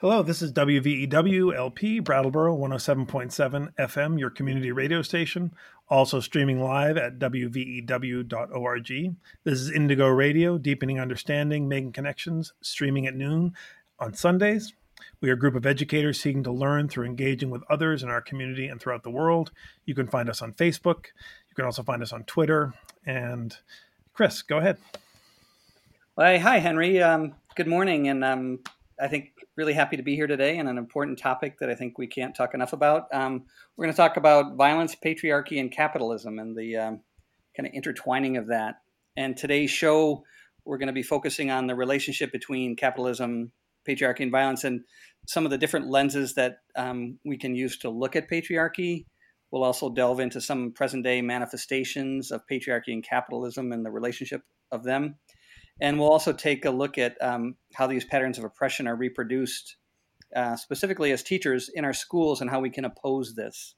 [0.00, 5.52] Hello, this is WVEW LP Brattleboro 107.7 FM, your community radio station,
[5.90, 8.88] also streaming live at WVEW.org.
[9.44, 13.52] This is Indigo Radio, deepening understanding, making connections, streaming at noon
[13.98, 14.72] on Sundays.
[15.20, 18.22] We are a group of educators seeking to learn through engaging with others in our
[18.22, 19.50] community and throughout the world.
[19.84, 21.08] You can find us on Facebook.
[21.50, 22.72] You can also find us on Twitter.
[23.04, 23.54] And
[24.14, 24.78] Chris, go ahead.
[26.16, 27.02] Well, hi, Henry.
[27.02, 28.08] Um, good morning.
[28.08, 28.60] And um,
[28.98, 31.98] I think really happy to be here today and an important topic that I think
[31.98, 33.08] we can't talk enough about.
[33.12, 33.44] Um,
[33.76, 37.00] we're going to talk about violence, patriarchy, and capitalism and the um,
[37.54, 38.76] kind of intertwining of that.
[39.18, 40.24] And today's show,
[40.64, 43.52] we're going to be focusing on the relationship between capitalism,
[43.86, 44.80] patriarchy, and violence, and
[45.26, 49.04] some of the different lenses that um, we can use to look at patriarchy.
[49.50, 54.40] We'll also delve into some present day manifestations of patriarchy and capitalism and the relationship
[54.72, 55.16] of them.
[55.80, 59.76] And we'll also take a look at um, how these patterns of oppression are reproduced,
[60.34, 63.74] uh, specifically as teachers in our schools, and how we can oppose this.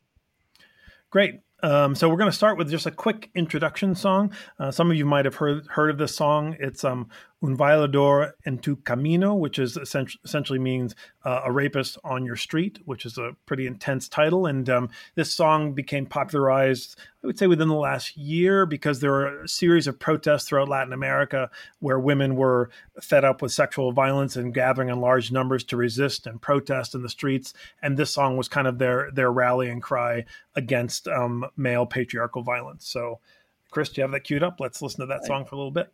[1.11, 1.41] Great.
[1.63, 4.33] Um, so we're going to start with just a quick introduction song.
[4.59, 6.57] Uh, some of you might have heard heard of this song.
[6.59, 7.09] It's um,
[7.43, 12.79] "Un violador en tu camino," which is essentially, means uh, a rapist on your street,
[12.85, 14.47] which is a pretty intense title.
[14.47, 19.11] And um, this song became popularized, I would say, within the last year because there
[19.11, 22.71] were a series of protests throughout Latin America where women were
[23.01, 27.03] fed up with sexual violence and gathering in large numbers to resist and protest in
[27.03, 27.55] the streets.
[27.83, 32.87] And this song was kind of their their rallying cry against um, male patriarchal violence.
[32.87, 33.21] So,
[33.71, 34.61] Chris, do you have that queued up?
[34.61, 35.93] Let's listen to that song for a little bit.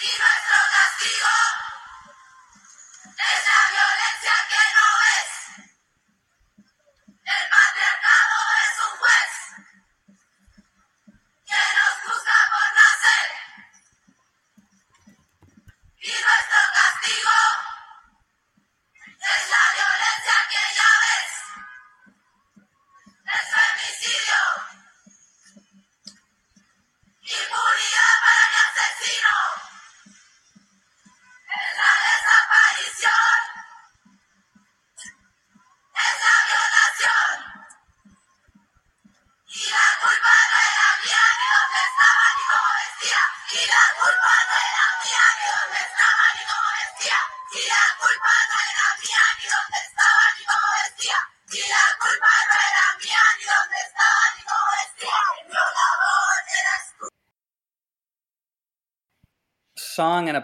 [0.00, 0.37] Song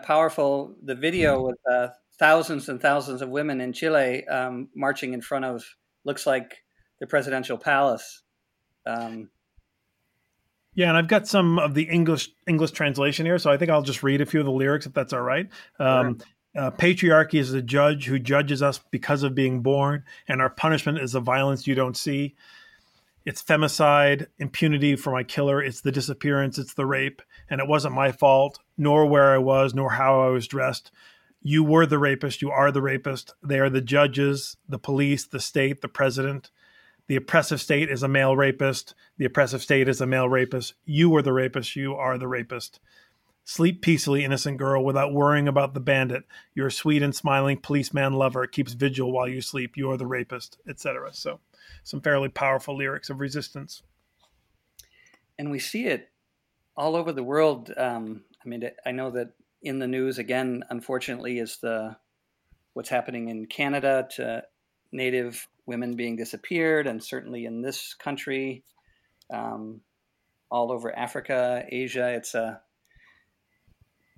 [0.05, 1.89] powerful the video with uh,
[2.19, 5.65] thousands and thousands of women in Chile um, marching in front of
[6.05, 6.63] looks like
[7.01, 8.23] the presidential palace.
[8.87, 9.31] Um,
[10.75, 13.83] yeah, and I've got some of the English English translation here, so I think I'll
[13.83, 15.49] just read a few of the lyrics if that's all right.
[15.79, 16.19] Um,
[16.57, 20.99] uh, patriarchy is the judge who judges us because of being born, and our punishment
[20.99, 22.35] is the violence you don't see.
[23.25, 25.63] It's femicide, impunity for my killer.
[25.63, 26.59] It's the disappearance.
[26.59, 27.23] It's the rape.
[27.49, 30.91] And it wasn't my fault, nor where I was, nor how I was dressed.
[31.43, 32.43] You were the rapist.
[32.43, 33.35] You are the rapist.
[33.43, 36.51] They are the judges, the police, the state, the president.
[37.07, 38.95] The oppressive state is a male rapist.
[39.19, 40.75] The oppressive state is a male rapist.
[40.85, 41.77] You were the rapist.
[41.77, 42.81] You are the rapist.
[43.45, 46.25] Sleep peacefully, innocent girl, without worrying about the bandit.
[46.55, 49.77] Your sweet and smiling policeman lover keeps vigil while you sleep.
[49.77, 51.13] You are the rapist, etc.
[51.13, 51.41] So
[51.83, 53.83] some fairly powerful lyrics of resistance.
[55.39, 56.11] And we see it
[56.77, 57.73] all over the world.
[57.77, 59.33] Um, I mean, I know that
[59.63, 61.97] in the news again, unfortunately, is the
[62.75, 64.45] what's happening in Canada to
[64.93, 68.65] Native women being disappeared, and certainly in this country,
[69.33, 69.81] um,
[70.51, 72.11] all over Africa, Asia.
[72.11, 72.61] It's a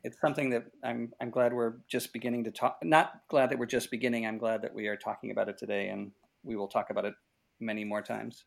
[0.03, 2.79] it's something that I'm I'm glad we're just beginning to talk.
[2.83, 4.27] Not glad that we're just beginning.
[4.27, 6.13] I'm glad that we are talking about it today, and
[6.43, 7.15] we will talk about it
[7.61, 8.45] many more times.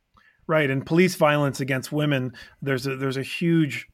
[0.48, 2.34] Right, and police violence against women.
[2.62, 3.88] There's a there's a huge,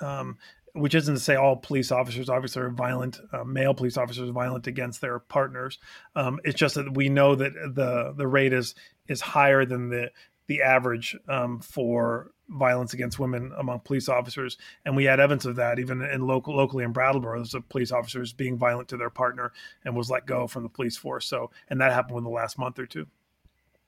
[0.00, 0.36] um,
[0.74, 3.18] which isn't to say all police officers obviously are violent.
[3.32, 5.78] Uh, male police officers violent against their partners.
[6.14, 8.74] Um, it's just that we know that the the rate is
[9.08, 10.10] is higher than the
[10.48, 15.56] the average um, for violence against women among police officers, and we had evidence of
[15.56, 17.38] that even in local locally in Brattleboro.
[17.38, 19.52] There's a police officers being violent to their partner
[19.84, 21.24] and was let go from the police force.
[21.26, 23.06] So, and that happened within the last month or two.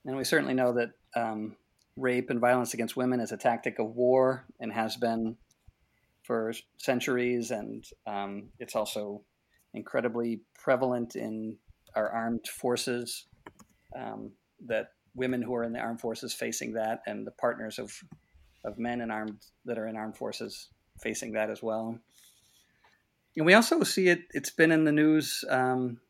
[0.05, 1.57] And we certainly know that um,
[1.97, 5.37] rape and violence against women is a tactic of war and has been
[6.23, 7.51] for centuries.
[7.51, 9.23] And um, it's also
[9.73, 11.57] incredibly prevalent in
[11.95, 13.27] our armed forces.
[13.97, 14.33] Um,
[14.67, 17.93] that women who are in the armed forces facing that, and the partners of
[18.65, 20.69] of men in armed that are in armed forces
[21.01, 21.99] facing that as well.
[23.37, 24.23] And we also see it.
[24.33, 26.01] It's been in the news um,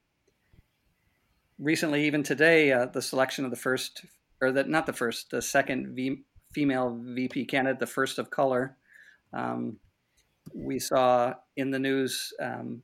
[1.59, 4.05] recently, even today, uh, the selection of the first,
[4.41, 8.77] or that not the first, the second v, female VP candidate, the first of color.
[9.33, 9.79] Um,
[10.55, 12.83] we saw in the news um,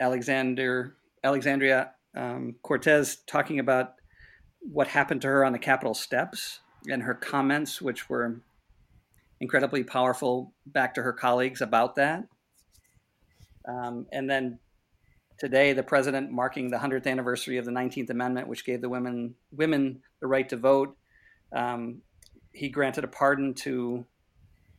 [0.00, 0.94] Alexander
[1.24, 3.94] Alexandria um, Cortez talking about
[4.60, 8.40] what happened to her on the Capitol steps and her comments, which were
[9.40, 12.24] incredibly powerful, back to her colleagues about that.
[13.68, 14.58] Um, and then
[15.38, 19.34] today, the president marking the 100th anniversary of the 19th Amendment, which gave the women
[19.52, 20.96] women the right to vote.
[21.52, 22.02] Um,
[22.52, 24.04] he granted a pardon to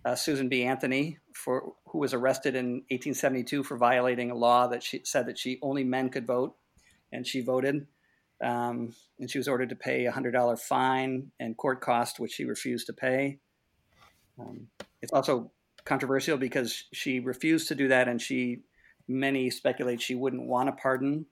[0.05, 0.63] uh, Susan B.
[0.63, 5.37] Anthony, for who was arrested in 1872 for violating a law that she said that
[5.37, 6.55] she only men could vote,
[7.11, 7.87] and she voted.
[8.41, 12.31] Um, and she was ordered to pay a hundred dollar fine and court cost, which
[12.31, 13.39] she refused to pay.
[14.39, 14.67] Um,
[15.01, 15.51] it's also
[15.83, 18.61] controversial because she refused to do that, and she
[19.09, 21.25] many speculate she wouldn't want a pardon,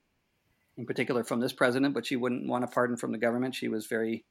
[0.76, 3.54] in particular from this president, but she wouldn't want a pardon from the government.
[3.54, 4.24] She was very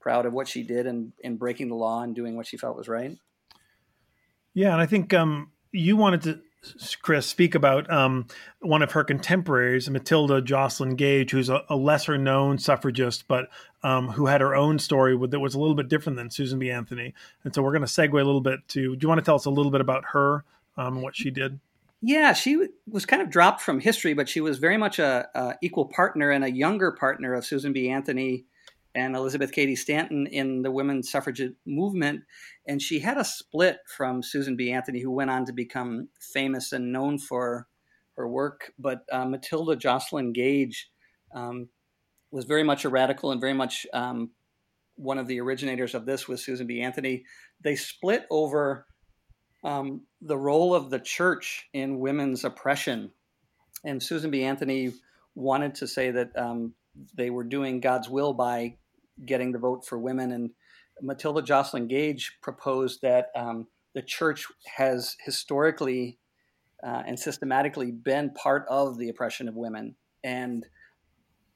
[0.00, 2.56] proud of what she did and in, in breaking the law and doing what she
[2.56, 3.16] felt was right.
[4.52, 6.40] Yeah, and I think um, you wanted to,
[7.00, 8.26] Chris, speak about um,
[8.60, 13.48] one of her contemporaries, Matilda Joslyn Gage, who's a, a lesser known suffragist, but
[13.82, 16.58] um, who had her own story with, that was a little bit different than Susan
[16.58, 16.70] B.
[16.70, 17.14] Anthony.
[17.44, 18.96] And so we're going to segue a little bit to.
[18.96, 20.44] Do you want to tell us a little bit about her
[20.76, 21.60] um, what she did?
[22.02, 25.54] Yeah, she was kind of dropped from history, but she was very much a, a
[25.62, 27.90] equal partner and a younger partner of Susan B.
[27.90, 28.46] Anthony
[28.94, 32.22] and Elizabeth Cady Stanton in the women's suffrage movement.
[32.66, 34.72] And she had a split from Susan B.
[34.72, 37.68] Anthony, who went on to become famous and known for
[38.16, 38.72] her work.
[38.78, 40.90] But uh, Matilda Joslyn Gage
[41.34, 41.68] um,
[42.30, 44.30] was very much a radical and very much um,
[44.96, 46.80] one of the originators of this with Susan B.
[46.80, 47.24] Anthony.
[47.60, 48.86] They split over
[49.62, 53.10] um, the role of the church in women's oppression.
[53.84, 54.44] And Susan B.
[54.44, 54.92] Anthony
[55.34, 56.74] wanted to say that um,
[57.14, 58.76] they were doing God's will by
[59.24, 60.32] getting the vote for women.
[60.32, 60.50] And
[61.00, 64.46] Matilda Joslyn Gage proposed that um, the church
[64.76, 66.18] has historically
[66.82, 69.96] uh, and systematically been part of the oppression of women.
[70.24, 70.66] And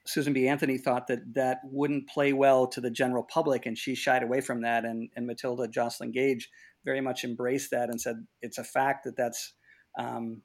[0.07, 0.49] Susan B.
[0.49, 4.43] Anthony thought that that wouldn't play well to the general public, and she shied away
[4.43, 4.85] from that.
[4.85, 6.51] And, and Matilda Joslyn Gage
[6.85, 9.55] very much embraced that and said it's a fact that that's
[9.99, 10.43] um,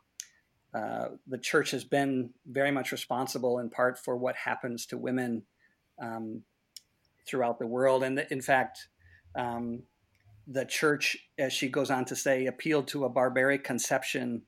[0.74, 5.44] uh, the church has been very much responsible in part for what happens to women
[6.02, 6.44] um,
[7.28, 8.04] throughout the world.
[8.04, 8.88] And in fact,
[9.36, 9.84] um,
[10.48, 14.44] the church, as she goes on to say, appealed to a barbaric conception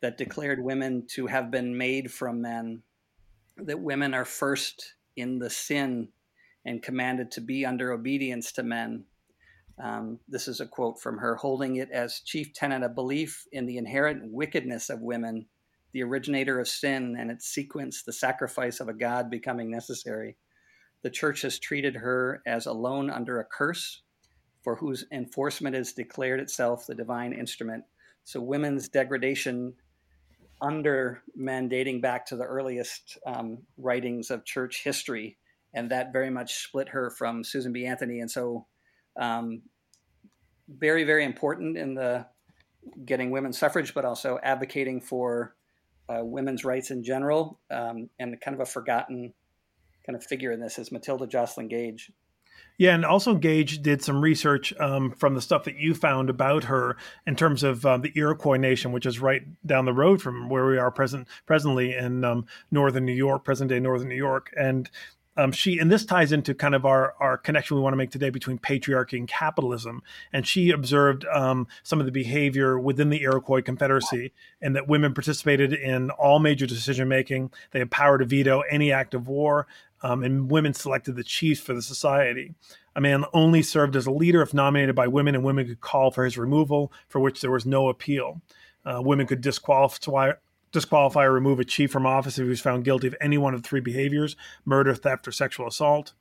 [0.00, 2.82] that declared women to have been made from men,
[3.56, 6.08] that women are first in the sin
[6.66, 9.04] and commanded to be under obedience to men.
[9.82, 13.66] Um, this is a quote from her holding it as chief tenet of belief in
[13.66, 15.46] the inherent wickedness of women,
[15.92, 20.36] the originator of sin and its sequence, the sacrifice of a God becoming necessary.
[21.02, 24.02] The church has treated her as alone under a curse,
[24.62, 27.84] for whose enforcement has declared itself the divine instrument.
[28.24, 29.74] So, women's degradation
[30.62, 35.36] under men dating back to the earliest um, writings of church history,
[35.74, 37.84] and that very much split her from Susan B.
[37.84, 38.20] Anthony.
[38.20, 38.66] And so,
[39.16, 39.62] um,
[40.68, 42.26] very very important in the
[43.04, 45.54] getting women's suffrage, but also advocating for
[46.08, 49.32] uh, women's rights in general, um, and kind of a forgotten
[50.06, 52.12] kind of figure in this is Matilda Joslyn Gage.
[52.76, 56.64] Yeah, and also Gage did some research um, from the stuff that you found about
[56.64, 60.48] her in terms of um, the Iroquois Nation, which is right down the road from
[60.48, 64.52] where we are present presently in um, northern New York, present day northern New York,
[64.56, 64.90] and
[65.36, 68.10] um, she and this ties into kind of our our connection we want to make
[68.10, 70.02] today between patriarchy and capitalism.
[70.32, 75.14] And she observed um, some of the behavior within the Iroquois Confederacy, and that women
[75.14, 77.50] participated in all major decision making.
[77.72, 79.66] They had power to veto any act of war,
[80.02, 82.54] um, and women selected the chiefs for the society.
[82.96, 86.12] A man only served as a leader if nominated by women, and women could call
[86.12, 88.40] for his removal, for which there was no appeal.
[88.84, 90.32] Uh, women could disqualify
[90.74, 93.54] disqualify or remove a chief from office if he was found guilty of any one
[93.54, 96.12] of three behaviors murder theft or sexual assault.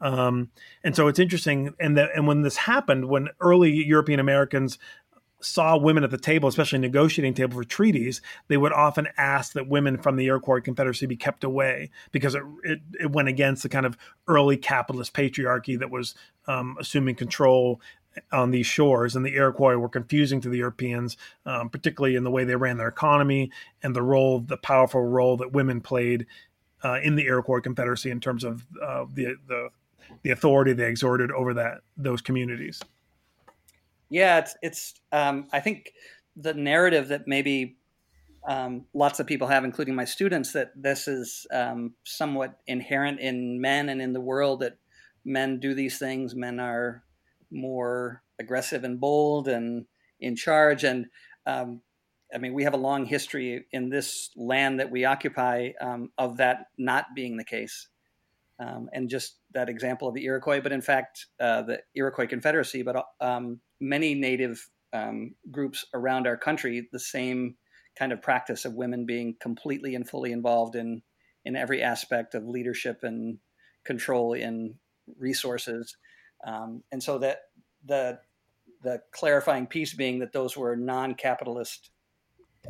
[0.00, 0.50] Um,
[0.82, 4.78] and so it's interesting and that and when this happened when early european americans
[5.40, 9.68] saw women at the table especially negotiating table for treaties they would often ask that
[9.68, 13.68] women from the iroquois confederacy be kept away because it, it, it went against the
[13.68, 13.96] kind of
[14.26, 16.14] early capitalist patriarchy that was
[16.46, 17.80] um, assuming control
[18.32, 22.30] on these shores, and the Iroquois were confusing to the Europeans, um, particularly in the
[22.30, 23.50] way they ran their economy
[23.82, 26.26] and the role, the powerful role that women played
[26.84, 29.68] uh, in the Iroquois Confederacy in terms of uh, the the
[30.22, 32.82] the authority they exerted over that those communities.
[34.10, 34.94] Yeah, it's it's.
[35.12, 35.92] Um, I think
[36.36, 37.76] the narrative that maybe
[38.46, 43.60] um, lots of people have, including my students, that this is um, somewhat inherent in
[43.60, 44.78] men and in the world that
[45.24, 46.34] men do these things.
[46.34, 47.02] Men are
[47.50, 49.86] more aggressive and bold and
[50.20, 50.84] in charge.
[50.84, 51.06] And
[51.46, 51.82] um,
[52.34, 56.36] I mean, we have a long history in this land that we occupy um, of
[56.38, 57.88] that not being the case.
[58.60, 62.82] Um, and just that example of the Iroquois, but in fact, uh, the Iroquois Confederacy,
[62.82, 64.68] but um, many native
[65.50, 67.56] groups around our country, the same
[67.98, 71.02] kind of practice of women being completely and fully involved in
[71.44, 73.38] in every aspect of leadership and
[73.84, 74.74] control in
[75.18, 75.96] resources,
[76.46, 77.42] um, and so that
[77.84, 78.18] the
[78.82, 81.90] the clarifying piece being that those were non-capitalist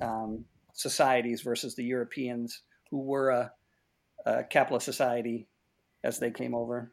[0.00, 3.52] um, societies versus the Europeans who were a,
[4.25, 5.46] a capitalist society
[6.02, 6.92] as they came over.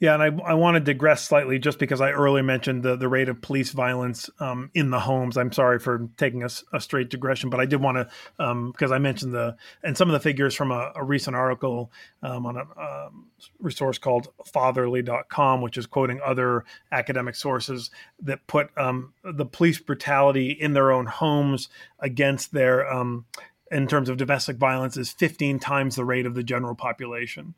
[0.00, 3.06] Yeah, and I, I want to digress slightly just because I earlier mentioned the, the
[3.06, 5.36] rate of police violence um, in the homes.
[5.36, 8.92] I'm sorry for taking a, a straight digression, but I did want to um, because
[8.92, 11.92] I mentioned the and some of the figures from a, a recent article
[12.22, 13.26] um, on a um,
[13.58, 17.90] resource called Fatherly.com, which is quoting other academic sources
[18.22, 23.26] that put um, the police brutality in their own homes against their um,
[23.70, 27.54] in terms of domestic violence is 15 times the rate of the general population.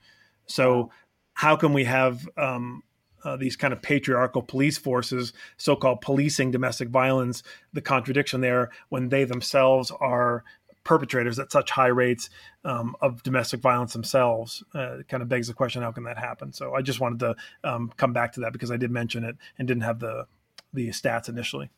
[0.46, 0.90] So
[1.34, 2.82] how can we have um,
[3.24, 7.42] uh, these kind of patriarchal police forces, so-called policing domestic violence?
[7.72, 10.44] The contradiction there when they themselves are
[10.84, 12.28] perpetrators at such high rates
[12.64, 16.52] um, of domestic violence themselves uh, kind of begs the question: How can that happen?
[16.52, 19.36] So I just wanted to um, come back to that because I did mention it
[19.58, 20.26] and didn't have the
[20.72, 21.70] the stats initially.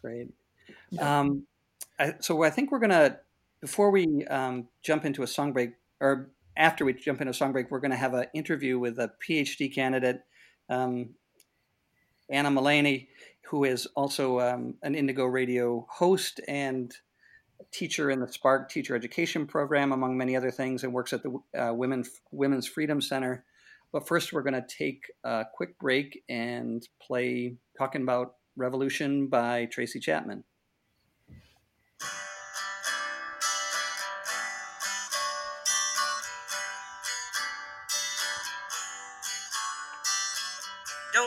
[0.00, 0.28] Great.
[0.98, 1.46] Um,
[1.98, 3.18] I, so I think we're gonna
[3.60, 7.70] before we um, jump into a song break or after we jump into song break,
[7.70, 10.22] we're going to have an interview with a PhD candidate,
[10.68, 11.10] um,
[12.30, 13.08] Anna Mullaney,
[13.46, 16.94] who is also um, an Indigo Radio host and
[17.70, 21.38] teacher in the Spark Teacher Education Program, among many other things, and works at the
[21.58, 23.44] uh, Women Women's Freedom Center.
[23.92, 29.66] But first, we're going to take a quick break and play "Talking About Revolution" by
[29.66, 30.44] Tracy Chapman.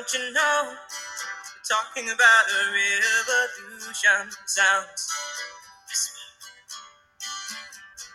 [0.05, 0.69] Don't you know?
[0.69, 5.09] We're Talking about a revolution sounds.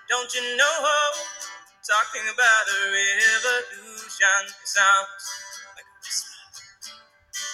[0.08, 0.86] Don't you know?
[1.82, 5.24] Talking about a revolution sounds
[5.74, 6.94] like a whisper.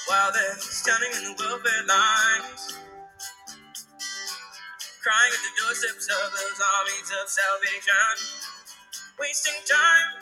[0.05, 2.77] While they're standing in the welfare lines,
[5.01, 8.45] crying at the doorsteps of those armies of salvation,
[9.19, 10.21] wasting time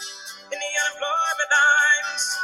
[0.54, 2.43] in the unemployment lines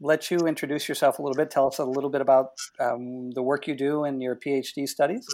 [0.00, 1.50] let you introduce yourself a little bit.
[1.50, 5.26] Tell us a little bit about um, the work you do in your PhD studies.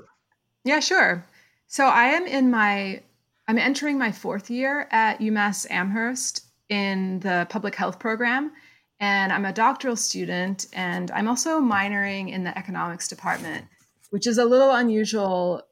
[0.64, 1.24] Yeah, sure.
[1.68, 3.02] So I am in my,
[3.48, 8.52] I'm entering my fourth year at UMass Amherst in the public health program.
[8.98, 13.66] And I'm a doctoral student, and I'm also minoring in the economics department,
[14.08, 15.62] which is a little unusual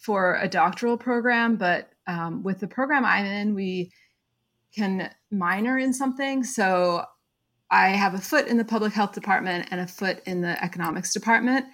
[0.00, 1.56] for a doctoral program.
[1.56, 3.92] But um, with the program I'm in, we
[4.74, 6.42] can minor in something.
[6.42, 7.04] So
[7.72, 11.14] I have a foot in the public health department and a foot in the economics
[11.14, 11.64] department.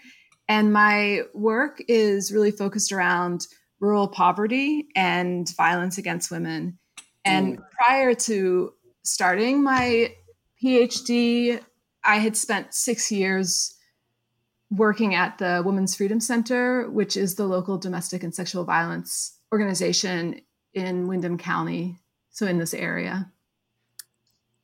[0.48, 3.46] And my work is really focused around
[3.80, 6.78] rural poverty and violence against women.
[7.24, 7.62] And mm.
[7.72, 10.14] prior to starting my
[10.62, 11.60] PhD,
[12.04, 13.74] I had spent six years
[14.70, 20.42] working at the Women's Freedom Center, which is the local domestic and sexual violence organization
[20.74, 21.98] in Windham County,
[22.30, 23.32] so in this area.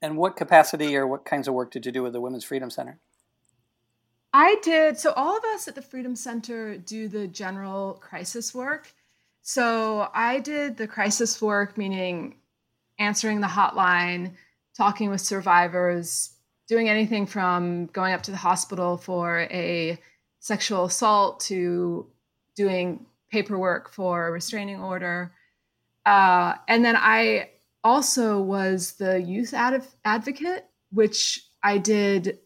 [0.04, 2.68] And what capacity or what kinds of work did you do with the Women's Freedom
[2.68, 2.99] Center?
[4.34, 4.99] I did.
[4.99, 8.92] So, all of us at the Freedom Center do the general crisis work.
[9.40, 12.34] So, I did the crisis work, meaning
[12.99, 14.32] answering the hotline,
[14.76, 16.34] talking with survivors,
[16.68, 19.99] doing anything from going up to the hospital for a
[20.38, 22.06] sexual assault to
[22.54, 25.32] doing paperwork for a restraining order.
[26.04, 27.49] Uh, and then I
[27.85, 32.38] also was the youth ad- advocate, which I did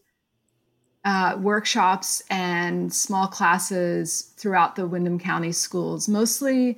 [1.05, 6.77] uh, workshops and small classes throughout the Windham County schools, mostly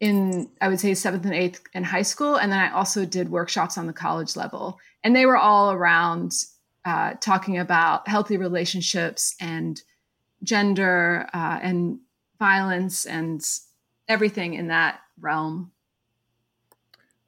[0.00, 3.30] in I would say seventh and eighth in high school, and then I also did
[3.30, 6.32] workshops on the college level, and they were all around
[6.84, 9.80] uh, talking about healthy relationships and
[10.42, 12.00] gender uh, and
[12.38, 13.40] violence and
[14.08, 15.70] everything in that realm.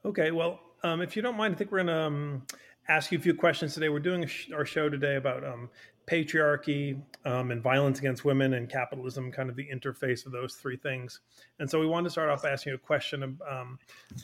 [0.05, 2.43] Okay, well, um, if you don't mind, I think we're going to um,
[2.89, 3.89] ask you a few questions today.
[3.89, 5.71] We're doing sh- our show today about um,
[6.07, 10.77] patriarchy um, and violence against women and capitalism, kind of the interface of those three
[10.77, 11.21] things.
[11.59, 13.23] And so we wanted to start off by asking you a question.
[13.23, 13.79] Of, um,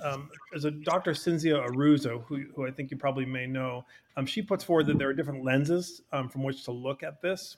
[0.05, 1.13] um, as a Dr.
[1.13, 3.87] Cinzia Arruzza, who, who, I think you probably may know,
[4.27, 7.57] she puts forward that there are different lenses from which to look at this.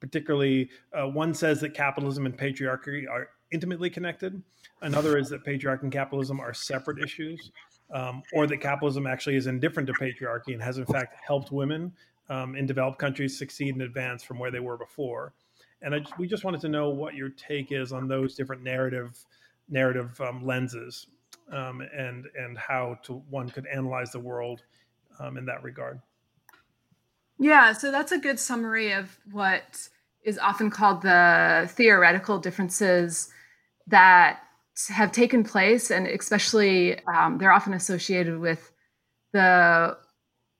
[0.00, 4.42] Particularly, uh, one says that capitalism and patriarchy are intimately connected.
[4.80, 7.50] Another is that patriarchy and capitalism are separate issues.
[7.92, 11.92] Um, or that capitalism actually is indifferent to patriarchy and has in fact helped women
[12.28, 15.34] um, in developed countries succeed and advance from where they were before.
[15.82, 19.18] And I, we just wanted to know what your take is on those different narrative
[19.68, 21.06] narrative um, lenses
[21.52, 24.62] um, and and how to one could analyze the world
[25.18, 26.00] um, in that regard.
[27.38, 29.88] Yeah, so that's a good summary of what
[30.22, 33.30] is often called the theoretical differences
[33.86, 34.40] that
[34.88, 38.72] have taken place, and especially um, they're often associated with
[39.32, 39.96] the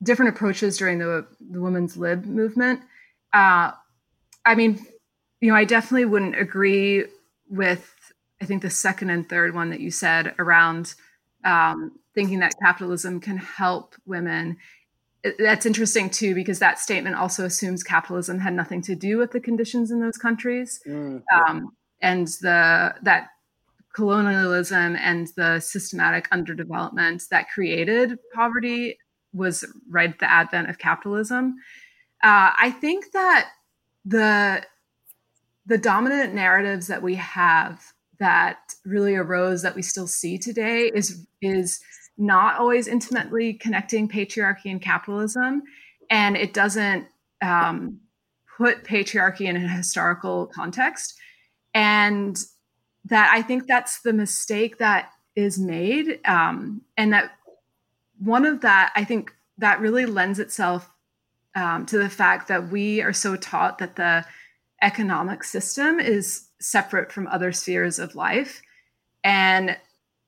[0.02, 2.81] different approaches during the the women's lib movement.
[3.33, 3.73] Uh,
[4.45, 4.85] I mean,
[5.40, 7.05] you know, I definitely wouldn't agree
[7.49, 10.95] with I think the second and third one that you said around
[11.45, 14.57] um, thinking that capitalism can help women.
[15.38, 19.40] that's interesting too because that statement also assumes capitalism had nothing to do with the
[19.40, 21.45] conditions in those countries, mm, yeah.
[21.45, 23.29] um, and the that
[23.94, 28.99] colonialism and the systematic underdevelopment that created poverty
[29.32, 31.56] was right at the advent of capitalism.
[32.23, 33.50] Uh, I think that
[34.04, 34.62] the
[35.66, 37.80] the dominant narratives that we have
[38.18, 41.80] that really arose that we still see today is is
[42.18, 45.62] not always intimately connecting patriarchy and capitalism,
[46.11, 47.06] and it doesn't
[47.42, 47.99] um,
[48.59, 51.14] put patriarchy in a historical context.
[51.72, 52.38] And
[53.05, 57.33] that I think that's the mistake that is made, um, and that
[58.19, 60.91] one of that, I think that really lends itself
[61.55, 64.25] um, to the fact that we are so taught that the
[64.83, 68.63] economic system is separate from other spheres of life.
[69.25, 69.77] And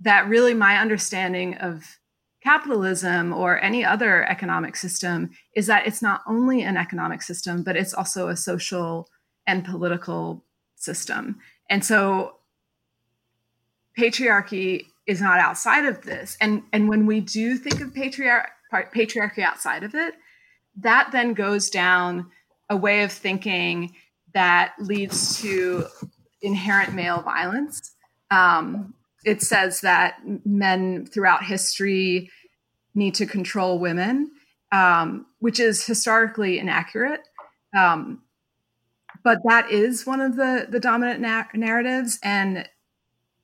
[0.01, 1.99] that really my understanding of
[2.43, 7.77] capitalism or any other economic system is that it's not only an economic system, but
[7.77, 9.09] it's also a social
[9.47, 10.45] and political
[10.77, 11.39] system.
[11.71, 12.37] And so
[13.99, 16.37] patriarchy is not outside of this.
[16.41, 20.15] And and when we do think of patriarch, patriarchy outside of it,
[20.77, 22.31] that then goes down
[22.71, 23.95] a way of thinking
[24.35, 25.87] that leads to
[26.41, 27.93] inherent male violence.
[28.31, 32.31] Um, it says that men throughout history
[32.95, 34.31] need to control women,
[34.73, 37.21] um, which is historically inaccurate.
[37.77, 38.23] Um,
[39.23, 42.69] but that is one of the the dominant na- narratives, and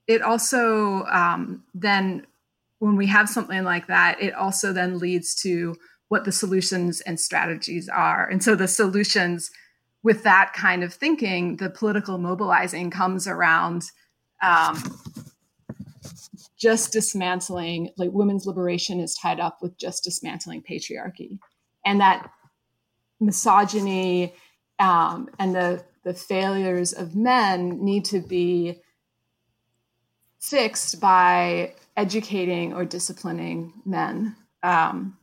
[0.08, 2.26] it also um, then
[2.80, 5.76] when we have something like that it also then leads to
[6.08, 8.26] what the solutions and strategies are.
[8.28, 9.50] And so the solutions
[10.02, 13.84] with that kind of thinking the political mobilizing comes around
[14.42, 14.82] um,
[16.56, 21.38] just dismantling like women's liberation is tied up with just dismantling patriarchy.
[21.84, 22.30] And that
[23.20, 24.34] misogyny
[24.78, 28.80] um, and the the failures of men need to be
[30.40, 34.36] fixed by educating or disciplining men.
[34.62, 35.16] Um,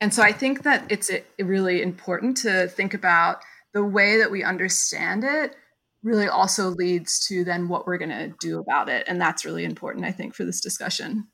[0.00, 3.38] and so I think that it's really important to think about
[3.72, 5.56] the way that we understand it
[6.02, 9.04] really also leads to then what we're going to do about it.
[9.08, 11.26] And that's really important, I think, for this discussion.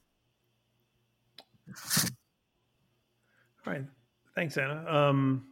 [3.66, 3.85] All right.
[4.35, 4.85] Thanks, Anna.
[4.88, 5.46] Um,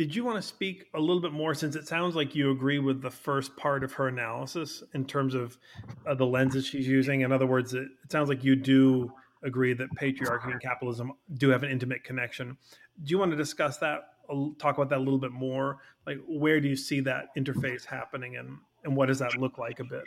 [0.00, 2.78] did you want to speak a little bit more since it sounds like you agree
[2.78, 5.58] with the first part of her analysis in terms of
[6.06, 7.20] uh, the lenses she's using?
[7.20, 9.12] In other words, it, it, sounds like you do
[9.44, 12.56] agree that patriarchy and capitalism do have an intimate connection.
[13.02, 14.14] Do you want to discuss that,
[14.58, 15.80] talk about that a little bit more?
[16.06, 19.80] Like, where do you see that interface happening and, and what does that look like
[19.80, 20.04] a bit?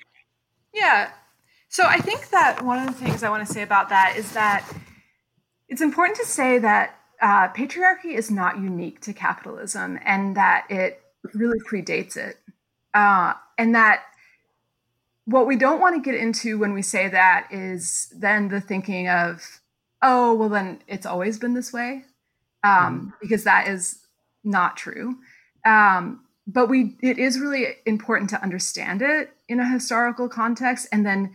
[0.73, 1.11] Yeah.
[1.69, 4.31] So I think that one of the things I want to say about that is
[4.31, 4.67] that
[5.69, 11.01] it's important to say that uh, patriarchy is not unique to capitalism and that it
[11.33, 12.37] really predates it.
[12.93, 14.03] Uh, and that
[15.23, 19.07] what we don't want to get into when we say that is then the thinking
[19.07, 19.61] of,
[20.01, 22.03] oh, well, then it's always been this way,
[22.61, 23.09] um, mm-hmm.
[23.21, 24.05] because that is
[24.43, 25.15] not true.
[25.65, 31.05] Um, but we, it is really important to understand it in a historical context and
[31.05, 31.31] then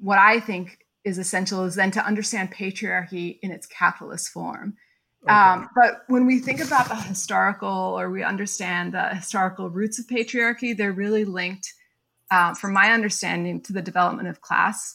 [0.00, 4.74] what I think is essential is then to understand patriarchy in its capitalist form.
[5.28, 10.06] Um, but when we think about the historical or we understand the historical roots of
[10.06, 11.72] patriarchy, they're really linked,
[12.30, 14.94] uh, from my understanding, to the development of class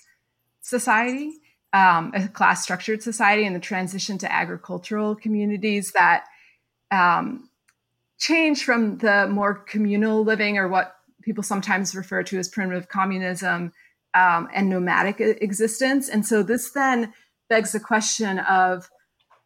[0.62, 1.32] society,
[1.72, 6.26] um, a class structured society, and the transition to agricultural communities that
[6.92, 7.50] um,
[8.18, 13.72] change from the more communal living or what people sometimes refer to as primitive communism
[14.14, 16.10] um, and nomadic existence.
[16.10, 17.14] And so this then
[17.50, 18.90] begs the question of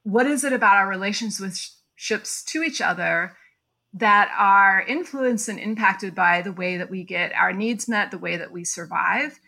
[0.03, 3.35] what is it about our relationships to each other
[3.93, 8.17] that are influenced and impacted by the way that we get our needs met, the
[8.17, 9.39] way that we survive.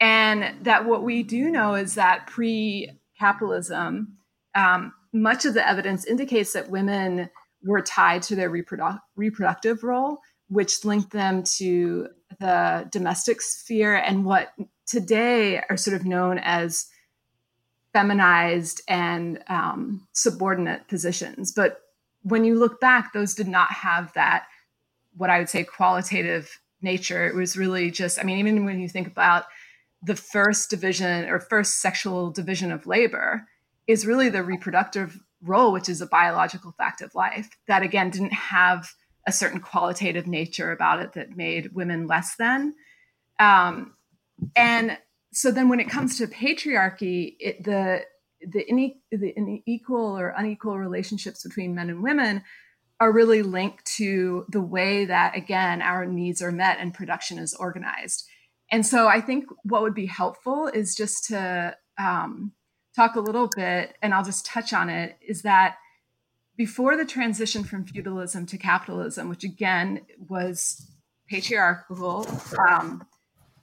[0.00, 4.16] And that what we do know is that pre capitalism,
[4.54, 7.28] um, much of the evidence indicates that women
[7.64, 10.18] were tied to their reprodu- reproductive role,
[10.48, 14.52] which linked them to the domestic sphere and what
[14.86, 16.86] today are sort of known as
[17.98, 21.50] feminized and um, subordinate positions.
[21.50, 21.80] But
[22.22, 24.46] when you look back, those did not have that,
[25.16, 27.26] what I would say, qualitative nature.
[27.26, 29.46] It was really just, I mean, even when you think about
[30.00, 33.48] the first division or first sexual division of labor,
[33.88, 38.32] is really the reproductive role, which is a biological fact of life that again didn't
[38.32, 38.92] have
[39.26, 42.74] a certain qualitative nature about it that made women less than.
[43.40, 43.94] Um,
[44.54, 44.98] and
[45.32, 48.02] so then when it comes to patriarchy, it, the
[48.40, 52.42] the, ine- the unequal or unequal relationships between men and women
[53.00, 57.54] are really linked to the way that again our needs are met and production is
[57.54, 58.24] organized.
[58.70, 62.52] And so I think what would be helpful is just to um,
[62.94, 65.76] talk a little bit, and I'll just touch on it, is that
[66.56, 70.90] before the transition from feudalism to capitalism, which again was
[71.28, 72.26] patriarchal,
[72.68, 73.06] um,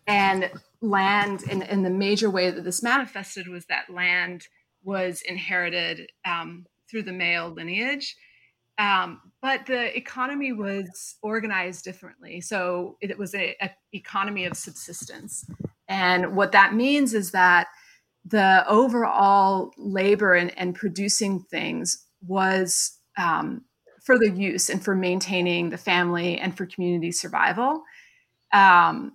[0.07, 0.49] and
[0.81, 4.47] land in, in the major way that this manifested was that land
[4.83, 8.15] was inherited um, through the male lineage.
[8.77, 12.41] Um, but the economy was organized differently.
[12.41, 13.53] So it was an
[13.93, 15.45] economy of subsistence.
[15.87, 17.67] And what that means is that
[18.25, 23.63] the overall labor and, and producing things was um,
[24.03, 27.83] for the use and for maintaining the family and for community survival.
[28.51, 29.13] Um,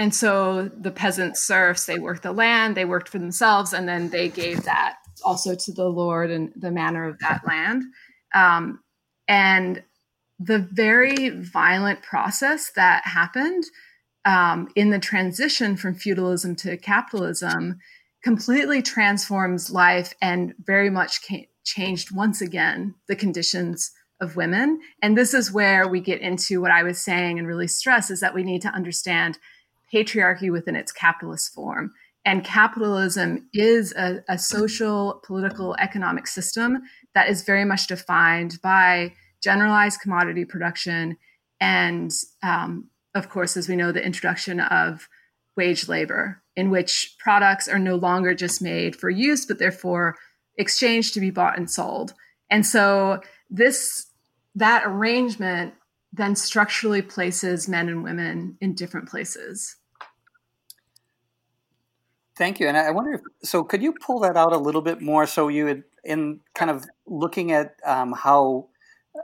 [0.00, 4.08] and so the peasants, serfs, they worked the land, they worked for themselves, and then
[4.08, 7.82] they gave that also to the Lord and the manor of that land.
[8.34, 8.80] Um,
[9.28, 9.82] and
[10.38, 13.64] the very violent process that happened
[14.24, 17.78] um, in the transition from feudalism to capitalism
[18.24, 21.20] completely transforms life and very much
[21.64, 24.80] changed once again the conditions of women.
[25.02, 28.20] And this is where we get into what I was saying and really stress is
[28.20, 29.38] that we need to understand
[29.92, 31.92] patriarchy within its capitalist form.
[32.24, 36.82] And capitalism is a, a social, political, economic system
[37.14, 41.16] that is very much defined by generalized commodity production
[41.60, 45.08] and, um, of course, as we know, the introduction of
[45.56, 50.16] wage labor, in which products are no longer just made for use, but therefore
[50.56, 52.14] exchanged to be bought and sold.
[52.50, 54.06] And so this
[54.54, 55.74] that arrangement
[56.12, 59.76] then structurally places men and women in different places.
[62.40, 62.68] Thank you.
[62.68, 63.62] And I wonder if so.
[63.62, 65.26] Could you pull that out a little bit more?
[65.26, 68.68] So you had in kind of looking at um, how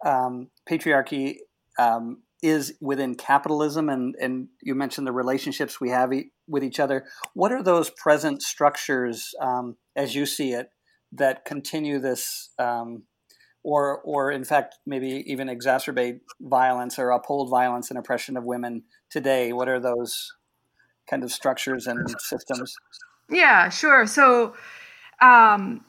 [0.05, 1.37] um, patriarchy
[1.79, 6.79] um, is within capitalism, and and you mentioned the relationships we have e- with each
[6.79, 7.07] other.
[7.33, 10.68] What are those present structures um, as you see it
[11.12, 12.50] that continue this?
[12.59, 13.05] Um,
[13.64, 18.85] or, or in fact, maybe even exacerbate violence or uphold violence and oppression of women
[19.11, 19.52] today.
[19.52, 20.35] What are those
[21.11, 22.76] kind of structures and systems?
[23.31, 24.07] Yeah, sure.
[24.07, 24.55] So,
[25.21, 25.85] um,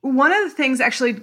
[0.00, 1.22] one of the things actually,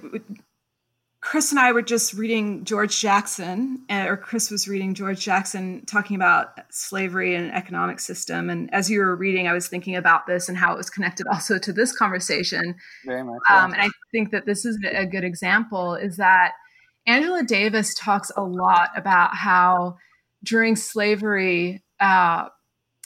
[1.20, 6.16] Chris and I were just reading George Jackson, or Chris was reading George Jackson talking
[6.16, 8.48] about slavery and economic system.
[8.48, 11.26] And as you were reading, I was thinking about this and how it was connected
[11.30, 12.74] also to this conversation.
[13.04, 13.40] Very much.
[13.50, 16.52] Um, and I think that this is a good example is that
[17.06, 19.98] Angela Davis talks a lot about how
[20.42, 22.48] during slavery, uh,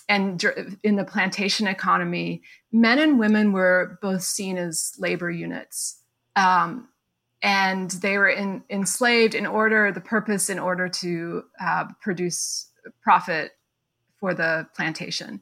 [0.08, 0.42] and
[0.82, 6.00] in the plantation economy, men and women were both seen as labor units.
[6.36, 6.88] Um,
[7.42, 12.70] and they were in, enslaved in order, the purpose in order to uh, produce
[13.02, 13.52] profit
[14.18, 15.40] for the plantation.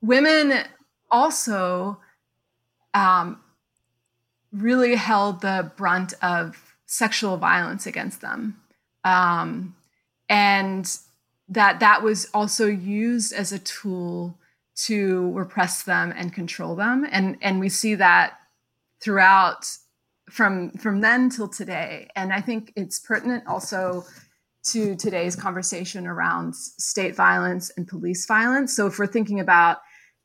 [0.00, 0.64] Women
[1.10, 2.00] also
[2.94, 3.40] um,
[4.52, 8.60] really held the brunt of sexual violence against them.
[9.04, 9.76] Um,
[10.28, 10.90] and
[11.52, 14.38] that that was also used as a tool
[14.74, 17.06] to repress them and control them.
[17.10, 18.38] And and we see that
[19.00, 19.66] throughout
[20.30, 22.08] from from then till today.
[22.16, 24.04] And i think it's pertinent also
[24.64, 28.74] to today's conversation around state violence and police violence.
[28.74, 29.78] So if we're thinking about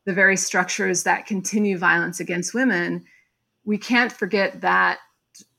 [0.06, 3.04] the very structures that continue violence against women
[3.68, 5.00] we can't forget that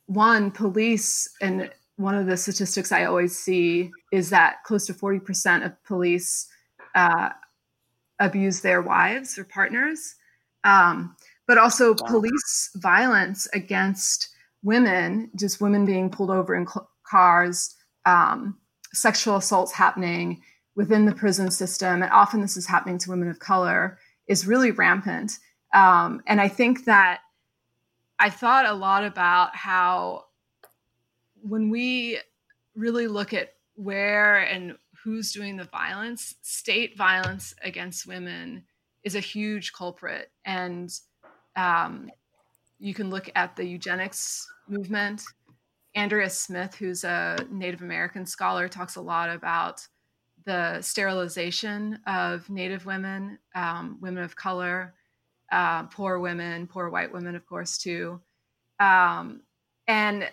[0.06, 5.66] one police and one of the statistics i always see is that close to 40%
[5.66, 6.48] of police
[6.94, 7.30] uh,
[8.18, 10.16] abuse their wives or partners,
[10.64, 12.06] um, but also wow.
[12.06, 14.28] police violence against
[14.62, 18.58] women, just women being pulled over in cl- cars, um,
[18.92, 20.42] sexual assaults happening
[20.74, 24.70] within the prison system, and often this is happening to women of color, is really
[24.70, 25.38] rampant.
[25.74, 27.20] Um, and I think that
[28.18, 30.24] I thought a lot about how
[31.42, 32.18] when we
[32.74, 38.64] really look at where and who's doing the violence, state violence against women
[39.04, 40.30] is a huge culprit.
[40.44, 40.92] And
[41.56, 42.10] um,
[42.78, 45.22] you can look at the eugenics movement.
[45.94, 49.86] Andrea Smith, who's a Native American scholar, talks a lot about
[50.44, 54.94] the sterilization of Native women, um, women of color,
[55.50, 58.20] uh, poor women, poor white women, of course, too.
[58.80, 59.42] Um,
[59.86, 60.28] and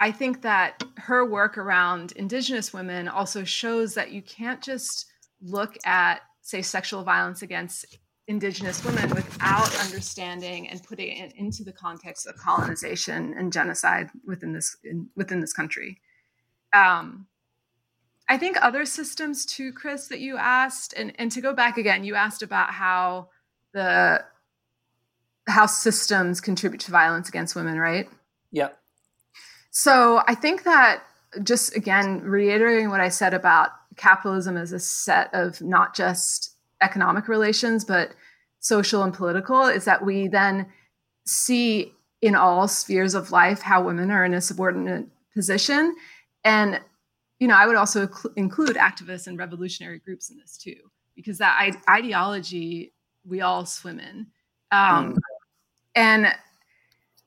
[0.00, 5.06] I think that her work around Indigenous women also shows that you can't just
[5.42, 11.72] look at, say, sexual violence against Indigenous women without understanding and putting it into the
[11.72, 16.00] context of colonization and genocide within this in, within this country.
[16.72, 17.26] Um,
[18.28, 22.04] I think other systems too, Chris, that you asked, and, and to go back again,
[22.04, 23.28] you asked about how
[23.72, 24.24] the
[25.48, 28.08] how systems contribute to violence against women, right?
[28.52, 28.79] Yep.
[29.70, 31.02] So I think that
[31.42, 37.28] just again, reiterating what I said about capitalism as a set of not just economic
[37.28, 38.12] relations, but
[38.58, 40.66] social and political, is that we then
[41.26, 45.94] see in all spheres of life how women are in a subordinate position.
[46.44, 46.80] And,
[47.38, 50.76] you know, I would also include activists and revolutionary groups in this too,
[51.14, 52.92] because that ideology
[53.24, 54.26] we all swim in.
[54.72, 55.18] Um, mm.
[55.94, 56.34] And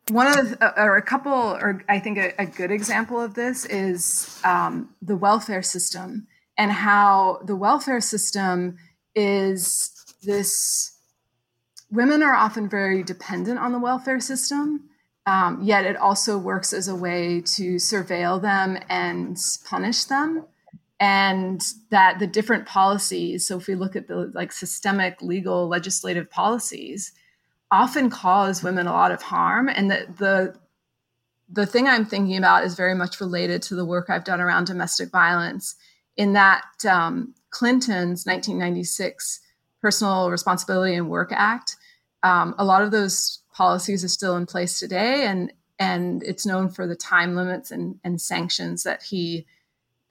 [0.10, 3.66] one of the, or a couple or i think a, a good example of this
[3.66, 8.78] is um, the welfare system and how the welfare system
[9.16, 9.92] is
[10.24, 10.98] this
[11.90, 14.90] women are often very dependent on the welfare system
[15.26, 20.46] um, yet it also works as a way to surveil them and punish them.
[21.00, 26.30] And that the different policies so if we look at the like systemic legal legislative
[26.30, 27.12] policies
[27.74, 30.56] often cause women a lot of harm and the, the
[31.50, 34.66] the thing i'm thinking about is very much related to the work i've done around
[34.66, 35.76] domestic violence
[36.16, 39.40] in that um, clinton's 1996
[39.82, 41.76] personal responsibility and work act
[42.22, 46.70] um, a lot of those policies are still in place today and and it's known
[46.70, 49.48] for the time limits and, and sanctions that he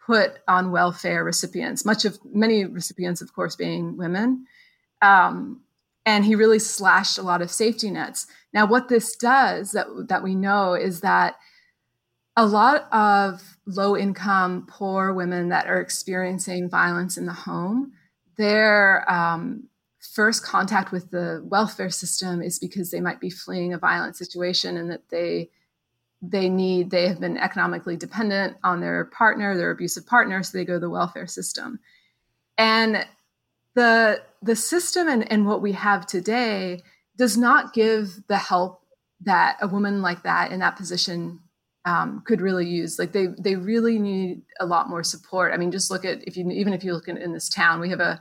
[0.04, 4.46] put on welfare recipients much of many recipients of course being women.
[5.00, 5.62] Um,
[6.04, 8.26] and he really slashed a lot of safety nets.
[8.52, 11.36] Now, what this does that that we know is that
[12.36, 17.92] a lot of low income, poor women that are experiencing violence in the home,
[18.36, 19.68] their um,
[20.00, 24.76] first contact with the welfare system is because they might be fleeing a violent situation
[24.76, 25.50] and that they
[26.22, 30.64] they need they have been economically dependent on their partner, their abusive partner, so they
[30.64, 31.80] go to the welfare system.
[32.58, 33.04] And
[33.74, 36.80] the the system and, and what we have today
[37.16, 38.82] does not give the help
[39.20, 41.40] that a woman like that in that position
[41.84, 42.98] um, could really use.
[42.98, 45.52] Like they they really need a lot more support.
[45.52, 47.80] I mean, just look at if you even if you look in, in this town,
[47.80, 48.20] we have a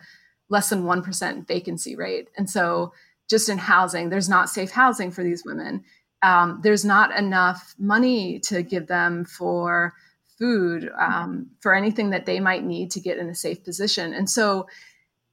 [0.49, 2.93] less than one percent vacancy rate, and so
[3.29, 5.83] just in housing, there's not safe housing for these women.
[6.23, 9.93] Um, there's not enough money to give them for
[10.37, 14.29] food, um, for anything that they might need to get in a safe position, and
[14.29, 14.67] so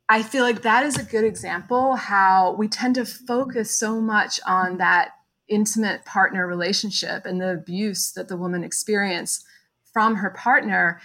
[0.08, 4.40] I feel like that is a good example how we tend to focus so much
[4.46, 5.10] on that
[5.48, 9.44] intimate partner relationship and the abuse that the woman experienced
[9.92, 11.00] from her partner,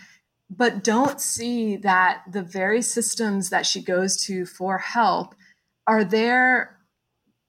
[0.50, 5.36] but don't see that the very systems that she goes to for help
[5.88, 6.78] are there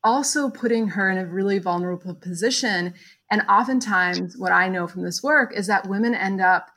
[0.03, 2.95] also putting her in a really vulnerable position.
[3.31, 6.71] And oftentimes, what I know from this work is that women end up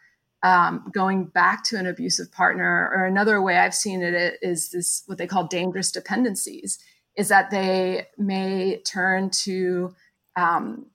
[0.50, 5.04] um, going back to an abusive partner or another way i've seen it is this
[5.08, 6.80] what they call dangerous dependencies
[7.16, 9.94] is that they may turn to
[10.36, 10.86] um,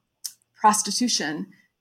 [0.61, 1.35] prostitution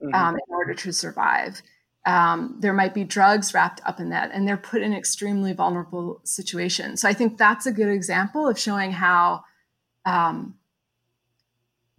[0.04, 0.16] mm-hmm.
[0.16, 1.62] um, in order to survive
[2.04, 6.20] Um, there might be drugs wrapped up in that, and they're put in extremely vulnerable
[6.24, 7.02] situations.
[7.02, 9.44] So I think that's a good example of showing how
[10.04, 10.56] um,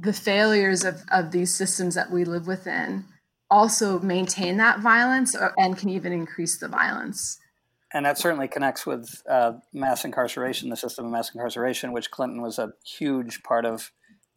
[0.00, 3.04] the failures of, of these systems that we live within
[3.52, 7.38] also maintain that violence or, and can even increase the violence.
[7.92, 12.40] And that certainly connects with uh, mass incarceration, the system of mass incarceration, which Clinton
[12.40, 13.92] was a huge part of,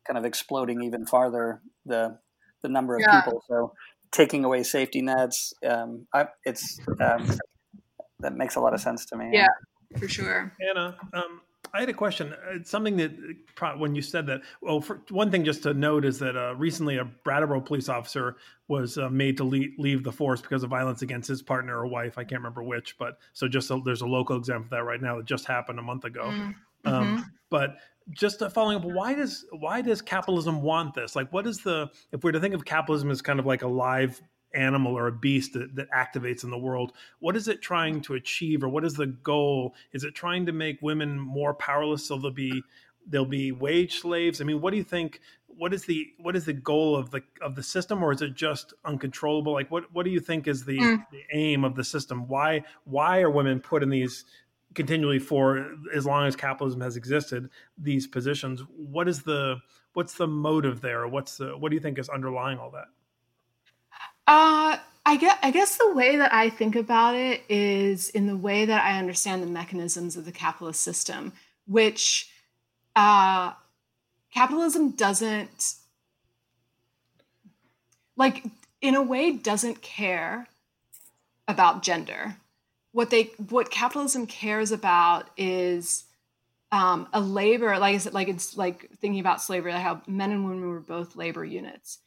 [0.05, 2.19] kind of exploding even farther the
[2.61, 3.21] the number of yeah.
[3.21, 3.41] people.
[3.47, 3.73] So
[4.11, 7.25] taking away safety nets, um, I, it's um,
[8.19, 9.29] that makes a lot of sense to me.
[9.31, 9.47] Yeah,
[9.97, 10.53] for sure.
[10.69, 11.41] Anna, um,
[11.75, 12.33] I had a question.
[12.51, 13.11] It's something that
[13.77, 17.03] when you said that, well, one thing just to note is that uh, recently a
[17.03, 18.37] Brattleboro police officer
[18.69, 21.85] was uh, made to leave, leave, the force because of violence against his partner or
[21.87, 22.17] wife.
[22.17, 25.01] I can't remember which, but so just a, there's a local example of that right
[25.01, 26.23] now that just happened a month ago.
[26.23, 26.87] Mm-hmm.
[26.87, 27.75] Um, but
[28.11, 31.15] just following up, why does why does capitalism want this?
[31.15, 33.67] Like, what is the if we're to think of capitalism as kind of like a
[33.67, 34.21] live
[34.55, 38.13] animal or a beast that, that activates in the world what is it trying to
[38.13, 39.73] achieve or what is the goal?
[39.93, 42.63] Is it trying to make women more powerless so they'll be
[43.07, 44.41] they'll be wage slaves?
[44.41, 47.21] I mean what do you think what is the what is the goal of the
[47.41, 49.53] of the system or is it just uncontrollable?
[49.53, 51.05] Like what what do you think is the, mm.
[51.11, 52.27] the aim of the system?
[52.27, 54.25] Why why are women put in these
[54.73, 58.61] continually for as long as capitalism has existed these positions?
[58.75, 59.57] What is the
[59.93, 61.07] what's the motive there?
[61.07, 62.87] What's the what do you think is underlying all that
[64.27, 68.37] uh, I guess, I guess the way that I think about it is in the
[68.37, 71.33] way that I understand the mechanisms of the capitalist system,
[71.67, 72.29] which
[72.95, 73.53] uh,
[74.33, 75.75] capitalism doesn't,
[78.15, 78.43] like,
[78.81, 80.47] in a way, doesn't care
[81.47, 82.37] about gender.
[82.91, 86.05] What they what capitalism cares about is
[86.71, 90.31] um, a labor, like I said, like it's like thinking about slavery, like how men
[90.31, 91.99] and women were both labor units.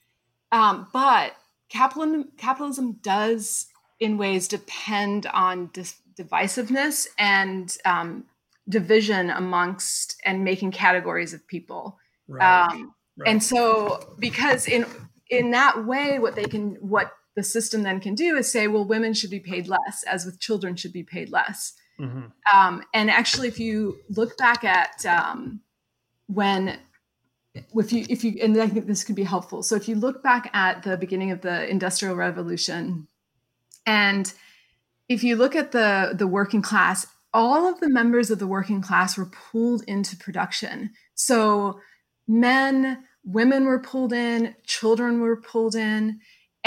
[0.50, 1.36] Um, but
[1.68, 3.66] capitalism, capitalism does
[4.00, 8.24] in ways depend on dis- divisiveness and um,
[8.68, 12.66] division amongst and making categories of people right.
[12.70, 13.30] Um, right.
[13.30, 14.84] and so because in
[15.30, 18.84] in that way what they can what the system then can do is say well
[18.84, 22.26] women should be paid less as with children should be paid less mm-hmm.
[22.54, 25.60] um, and actually if you look back at um,
[26.26, 26.78] when
[27.74, 29.62] if you if you and I think this could be helpful.
[29.62, 33.08] So if you look back at the beginning of the Industrial Revolution,
[33.86, 34.32] and
[35.08, 38.82] if you look at the the working class, all of the members of the working
[38.82, 40.90] class were pulled into production.
[41.14, 41.80] So
[42.26, 46.20] men, women were pulled in, children were pulled in,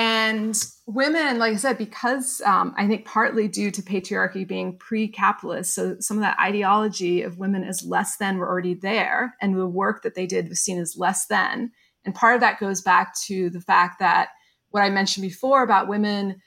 [0.04, 5.08] and women, like I said, because um, I think partly due to patriarchy being pre
[5.08, 9.56] capitalist, so some of that ideology of women as less than were already there, and
[9.56, 11.72] the work that they did was seen as less than.
[12.04, 14.30] And part of that goes back to the fact that
[14.72, 16.42] what I mentioned before about women,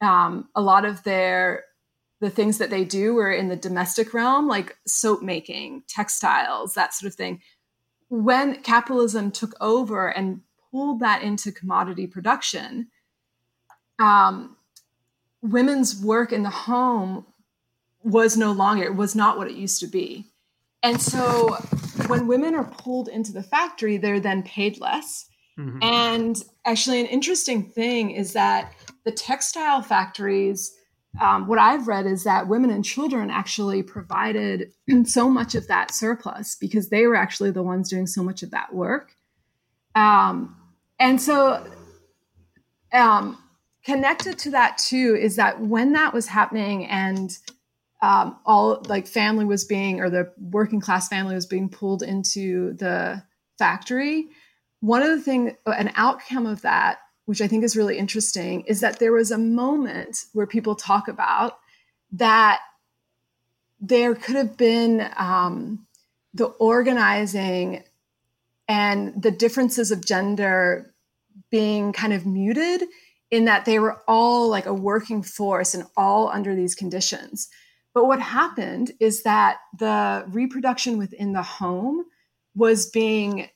[0.00, 1.64] um, a lot of their
[2.20, 6.94] the things that they do were in the domestic realm, like soap making, textiles, that
[6.94, 7.40] sort of thing.
[8.08, 10.42] When capitalism took over and
[10.74, 12.88] pulled that into commodity production,
[14.00, 14.56] um,
[15.40, 17.24] women's work in the home
[18.02, 20.26] was no longer, it was not what it used to be.
[20.82, 21.56] And so
[22.08, 25.26] when women are pulled into the factory, they're then paid less.
[25.56, 25.78] Mm-hmm.
[25.80, 28.72] And actually, an interesting thing is that
[29.04, 30.74] the textile factories,
[31.20, 34.72] um, what I've read is that women and children actually provided
[35.04, 38.50] so much of that surplus because they were actually the ones doing so much of
[38.50, 39.12] that work.
[39.94, 40.56] Um,
[40.98, 41.66] and so,
[42.92, 43.38] um,
[43.84, 47.38] connected to that too is that when that was happening and
[48.02, 52.74] um, all like family was being or the working class family was being pulled into
[52.74, 53.22] the
[53.58, 54.28] factory
[54.80, 58.80] one of the things an outcome of that which i think is really interesting is
[58.80, 61.58] that there was a moment where people talk about
[62.12, 62.60] that
[63.80, 65.86] there could have been um,
[66.32, 67.82] the organizing
[68.68, 70.94] and the differences of gender
[71.50, 72.84] being kind of muted
[73.30, 77.48] in that they were all like a working force and all under these conditions.
[77.92, 82.04] But what happened is that the reproduction within the home
[82.54, 83.48] was being,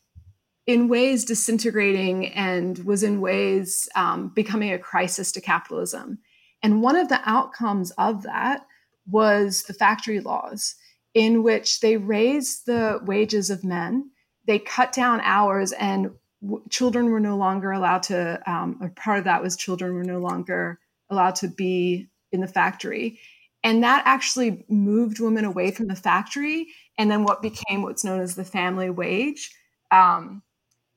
[0.66, 6.18] in ways, disintegrating and was in ways um, becoming a crisis to capitalism.
[6.62, 8.66] And one of the outcomes of that
[9.08, 10.74] was the factory laws,
[11.14, 14.10] in which they raised the wages of men,
[14.48, 16.10] they cut down hours, and
[16.42, 20.02] w- children were no longer allowed to, um, or part of that was children were
[20.02, 20.80] no longer
[21.10, 23.20] allowed to be in the factory.
[23.62, 28.20] And that actually moved women away from the factory and then what became what's known
[28.20, 29.50] as the family wage.
[29.90, 30.42] Um,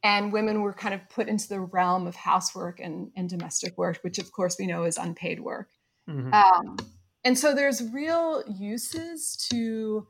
[0.03, 3.99] and women were kind of put into the realm of housework and, and domestic work,
[4.01, 5.69] which of course we know is unpaid work.
[6.09, 6.33] Mm-hmm.
[6.33, 6.77] Um,
[7.23, 10.07] and so there's real uses to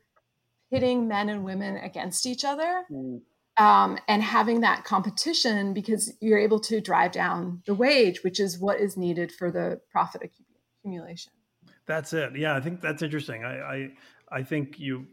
[0.72, 3.20] pitting men and women against each other mm.
[3.58, 8.60] Um, and having that competition because you're able to drive down the wage, which is
[8.60, 10.24] what is needed for the profit
[10.84, 11.32] accumulation.
[11.86, 12.38] That's it.
[12.38, 13.44] Yeah, I think that's interesting.
[13.44, 13.92] I, I,
[14.32, 15.08] I think you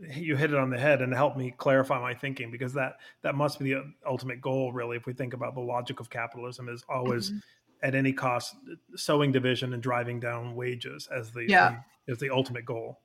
[0.00, 3.34] you hit it on the head and helped me clarify my thinking because that that
[3.34, 6.84] must be the ultimate goal really if we think about the logic of capitalism is
[6.88, 7.38] always mm-hmm.
[7.82, 8.54] at any cost
[8.94, 11.66] sowing division and driving down wages as the yeah.
[11.66, 13.00] um, is the ultimate goal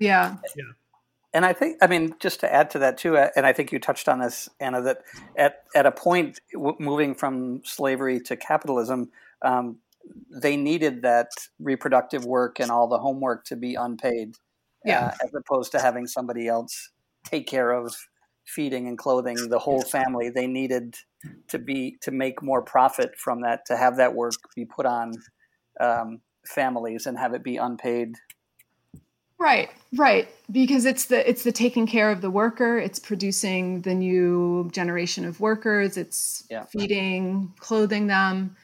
[0.00, 0.64] yeah yeah
[1.34, 3.72] and I think, I mean, just to add to that too, uh, and I think
[3.72, 4.98] you touched on this, Anna, that
[5.36, 9.10] at at a point w- moving from slavery to capitalism,
[9.42, 9.78] um,
[10.30, 14.34] they needed that reproductive work and all the homework to be unpaid
[14.84, 15.06] yeah.
[15.06, 16.90] Uh, as opposed to having somebody else
[17.24, 17.94] take care of
[18.44, 20.28] feeding and clothing the whole family.
[20.28, 20.96] They needed
[21.48, 25.12] to be to make more profit from that to have that work be put on
[25.80, 28.16] um, families and have it be unpaid.
[29.42, 32.78] Right, right, because it's the it's the taking care of the worker.
[32.78, 35.96] It's producing the new generation of workers.
[35.96, 36.64] It's yeah.
[36.66, 38.56] feeding, clothing them.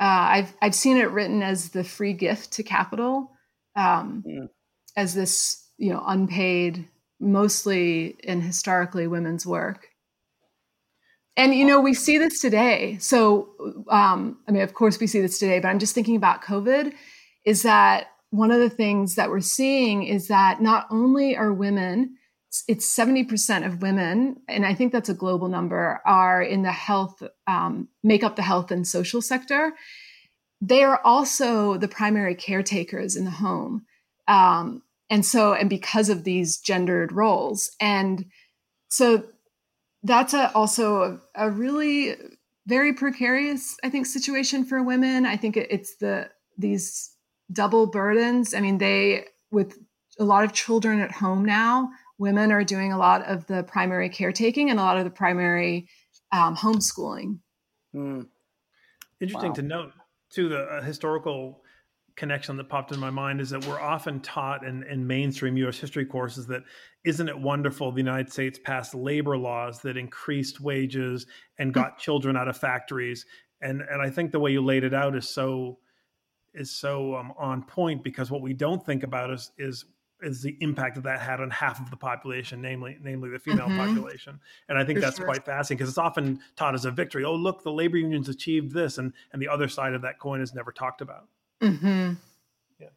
[0.00, 0.04] Uh,
[0.42, 3.30] I've I've seen it written as the free gift to capital.
[3.76, 4.48] Um, mm
[4.96, 6.88] as this you know unpaid
[7.20, 9.88] mostly and historically women's work
[11.36, 13.48] and you know we see this today so
[13.88, 16.92] um, i mean of course we see this today but i'm just thinking about covid
[17.44, 22.16] is that one of the things that we're seeing is that not only are women
[22.68, 27.22] it's 70% of women and i think that's a global number are in the health
[27.46, 29.72] um, make up the health and social sector.
[30.60, 33.84] They are also the primary caretakers in the home.
[34.26, 37.70] Um, and so and because of these gendered roles.
[37.80, 38.26] And
[38.88, 39.24] so
[40.02, 42.16] that's a, also a, a, really
[42.66, 45.26] very precarious i think situation for women.
[45.26, 47.10] I think it, it's the these
[47.52, 49.78] double burdens i mean they with
[50.18, 51.88] a lot of children at home now
[52.18, 55.88] women are doing a lot of the primary caretaking and a lot of the primary
[56.32, 57.38] um, homeschooling
[57.94, 58.26] mm.
[59.20, 59.54] interesting wow.
[59.54, 59.92] to note
[60.30, 61.62] too the uh, historical
[62.16, 65.78] connection that popped in my mind is that we're often taught in, in mainstream U.S.
[65.78, 66.62] history courses that
[67.04, 71.26] isn't it wonderful the United States passed labor laws that increased wages
[71.58, 71.98] and got hmm.
[71.98, 73.26] children out of factories,
[73.60, 75.78] and and I think the way you laid it out is so
[76.56, 79.84] is so um, on point because what we don't think about is is
[80.22, 83.68] is the impact that that had on half of the population, namely namely the female
[83.68, 83.94] mm-hmm.
[83.94, 84.40] population.
[84.68, 85.26] And I think For that's sure.
[85.26, 87.24] quite fascinating because it's often taught as a victory.
[87.24, 90.40] Oh, look, the labor unions achieved this, and and the other side of that coin
[90.40, 91.28] is never talked about.
[91.60, 92.14] Mm-hmm.
[92.80, 92.88] Yeah.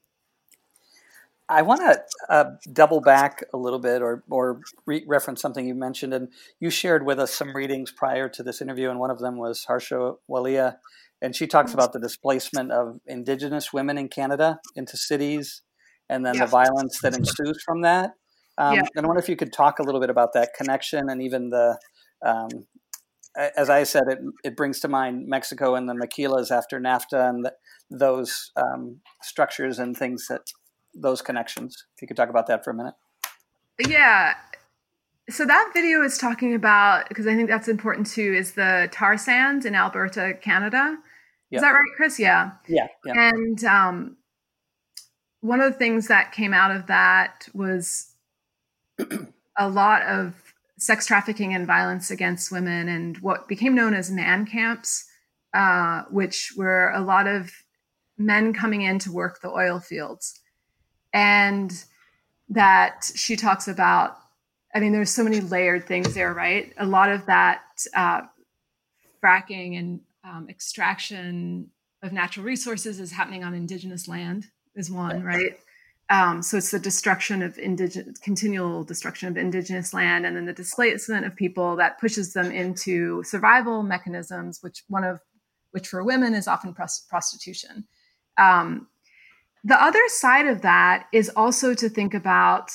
[1.49, 5.75] I want to uh, double back a little bit or, or re- reference something you
[5.75, 6.13] mentioned.
[6.13, 6.29] And
[6.59, 9.65] you shared with us some readings prior to this interview, and one of them was
[9.65, 10.77] Harsha Walia.
[11.21, 15.61] And she talks about the displacement of Indigenous women in Canada into cities
[16.09, 16.45] and then yeah.
[16.45, 18.11] the violence that ensues from that.
[18.57, 18.83] Um, yeah.
[18.95, 21.49] And I wonder if you could talk a little bit about that connection and even
[21.49, 21.77] the
[22.25, 22.49] um,
[23.55, 27.45] as I said, it, it brings to mind Mexico and the maquilas after NAFTA and
[27.45, 27.53] the,
[27.89, 30.41] those um, structures and things that
[30.93, 31.85] those connections.
[31.95, 32.95] If you could talk about that for a minute.
[33.87, 34.33] Yeah.
[35.29, 38.33] So that video is talking about because I think that's important too.
[38.33, 40.97] Is the tar sands in Alberta, Canada?
[41.51, 41.57] Yep.
[41.57, 42.19] Is that right, Chris?
[42.19, 42.51] Yeah.
[42.67, 42.87] Yeah.
[43.05, 43.31] yeah.
[43.31, 44.17] And um,
[45.41, 48.13] one of the things that came out of that was
[49.57, 50.35] a lot of
[50.77, 55.05] sex trafficking and violence against women and what became known as man camps,
[55.53, 57.51] uh, which were a lot of
[58.17, 60.39] men coming in to work the oil fields.
[61.13, 61.71] And
[62.49, 64.17] that she talks about,
[64.73, 66.73] I mean, there's so many layered things there, right?
[66.77, 67.61] A lot of that
[67.95, 68.21] uh,
[69.23, 71.69] fracking and um, extraction
[72.01, 75.59] of natural resources is happening on indigenous land, is one, right?
[76.09, 80.53] Um, so it's the destruction of indigenous, continual destruction of indigenous land, and then the
[80.53, 85.19] displacement of people that pushes them into survival mechanisms, which one of
[85.71, 87.85] which for women is often prostitution.
[88.37, 88.87] Um,
[89.63, 92.71] the other side of that is also to think about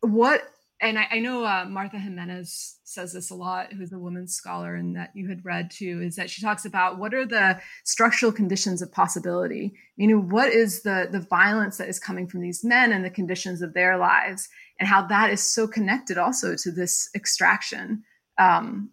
[0.00, 0.42] what
[0.80, 4.74] and I, I know uh, Martha Gimenez says this a lot, who's a women's scholar
[4.74, 8.32] and that you had read too, is that she talks about what are the structural
[8.32, 9.74] conditions of possibility?
[9.96, 13.10] You know, what is the the violence that is coming from these men and the
[13.10, 18.02] conditions of their lives, and how that is so connected also to this extraction
[18.38, 18.90] um,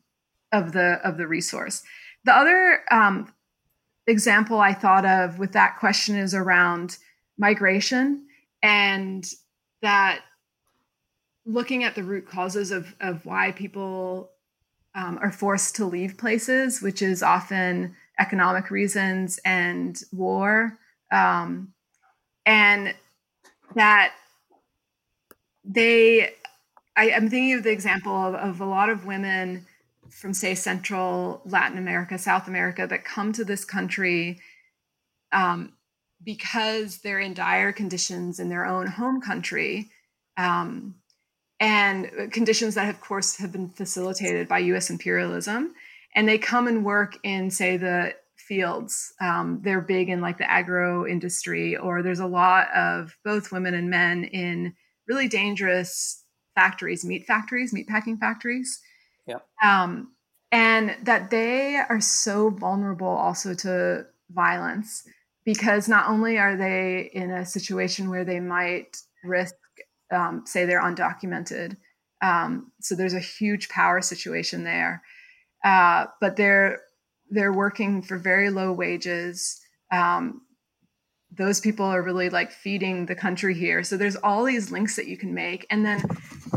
[0.51, 1.83] of the of the resource.
[2.25, 3.31] The other um,
[4.07, 6.97] example I thought of with that question is around
[7.37, 8.25] migration
[8.63, 9.25] and
[9.81, 10.21] that
[11.47, 14.31] looking at the root causes of, of why people
[14.93, 20.77] um, are forced to leave places, which is often economic reasons and war.
[21.11, 21.73] Um,
[22.45, 22.93] and
[23.75, 24.13] that
[25.63, 26.33] they,
[26.95, 29.65] I, am thinking of the example of, of a lot of women
[30.09, 34.39] from, say, Central Latin America, South America, that come to this country
[35.31, 35.73] um,
[36.23, 39.89] because they're in dire conditions in their own home country.
[40.37, 40.95] Um,
[41.59, 45.73] and conditions that, of course, have been facilitated by US imperialism.
[46.15, 49.13] And they come and work in, say, the fields.
[49.19, 53.73] Um, they're big in like the agro industry, or there's a lot of both women
[53.73, 54.73] and men in
[55.07, 56.23] really dangerous
[56.55, 58.79] factories, meat factories, meat packing factories.
[59.25, 59.39] Yeah.
[59.63, 60.13] Um,
[60.51, 65.03] and that they are so vulnerable also to violence
[65.45, 69.55] because not only are they in a situation where they might risk
[70.11, 71.77] um, say they're undocumented.
[72.21, 75.03] Um, so there's a huge power situation there.
[75.63, 76.79] Uh, but they're
[77.29, 79.59] they're working for very low wages.
[79.91, 80.41] Um,
[81.31, 83.83] those people are really like feeding the country here.
[83.83, 85.67] So there's all these links that you can make.
[85.69, 86.01] And then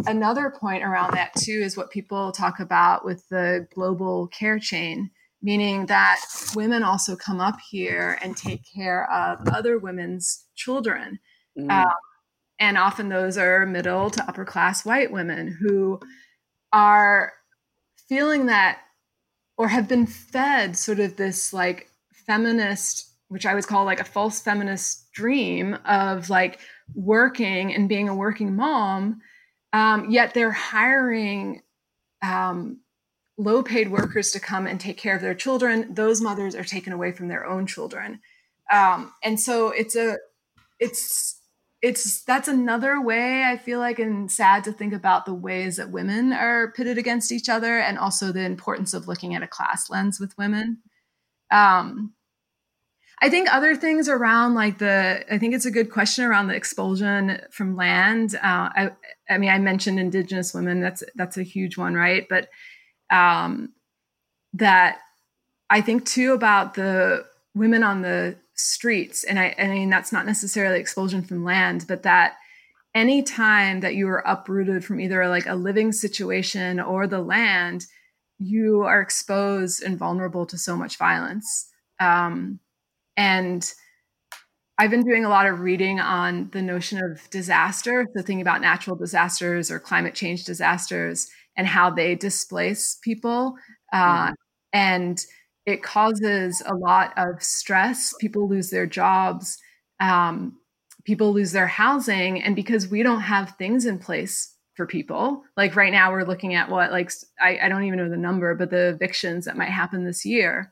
[0.07, 5.11] another point around that too is what people talk about with the global care chain,
[5.43, 6.21] meaning that
[6.55, 11.19] women also come up here and take care of other women's children.
[11.59, 11.71] Mm.
[11.71, 11.95] Um,
[12.61, 15.99] and often those are middle to upper class white women who
[16.73, 17.33] are
[18.09, 18.79] feeling that
[19.57, 21.89] or have been fed sort of this like
[22.27, 26.61] feminist which i would call like a false feminist dream of like
[26.95, 29.21] working and being a working mom
[29.73, 31.63] um, yet they're hiring
[32.23, 32.81] um,
[33.41, 35.95] low paid workers to come and take care of their children.
[35.95, 38.21] Those mothers are taken away from their own children.
[38.71, 40.19] Um, and so it's a
[40.79, 41.40] it's
[41.83, 45.91] it's that's another way I feel like and sad to think about the ways that
[45.91, 49.89] women are pitted against each other and also the importance of looking at a class
[49.89, 50.79] lens with women.
[51.51, 52.13] Um,
[53.23, 56.55] I think other things around like the I think it's a good question around the
[56.55, 58.35] expulsion from land.
[58.35, 58.91] Uh, I
[59.29, 62.49] I mean I mentioned indigenous women that's that's a huge one right but
[63.11, 63.73] um,
[64.55, 64.99] that
[65.69, 69.25] I think too about the women on the streets.
[69.25, 72.37] And I, I mean that's not necessarily expulsion from land but that
[72.95, 77.87] any time that you are uprooted from either like a living situation or the land
[78.39, 81.69] you are exposed and vulnerable to so much violence.
[82.01, 82.61] Um,
[83.17, 83.71] and
[84.79, 88.63] i've been doing a lot of reading on the notion of disaster so thinking about
[88.63, 93.55] natural disasters or climate change disasters and how they displace people.
[93.93, 94.35] Uh, mm-hmm.
[94.73, 95.19] and
[95.67, 98.15] it causes a lot of stress.
[98.21, 99.59] People lose their jobs,
[100.01, 100.57] um,
[101.05, 102.43] people lose their housing.
[102.43, 106.55] And because we don't have things in place for people, like right now, we're looking
[106.55, 109.71] at what, like, I, I don't even know the number, but the evictions that might
[109.71, 110.71] happen this year.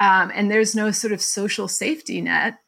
[0.00, 2.58] Um, and there's no sort of social safety net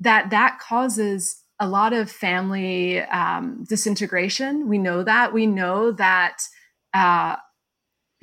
[0.00, 4.68] that that causes a lot of family um, disintegration.
[4.68, 5.32] We know that.
[5.32, 6.38] We know that
[6.92, 7.36] uh,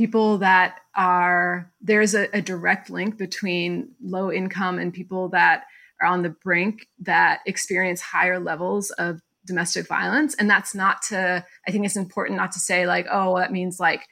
[0.01, 5.65] people that are there's a, a, direct link between low income and people that
[6.01, 10.33] are on the brink that experience higher levels of domestic violence.
[10.33, 13.79] And that's not to i think it's important not to say like oh that means
[13.79, 14.07] like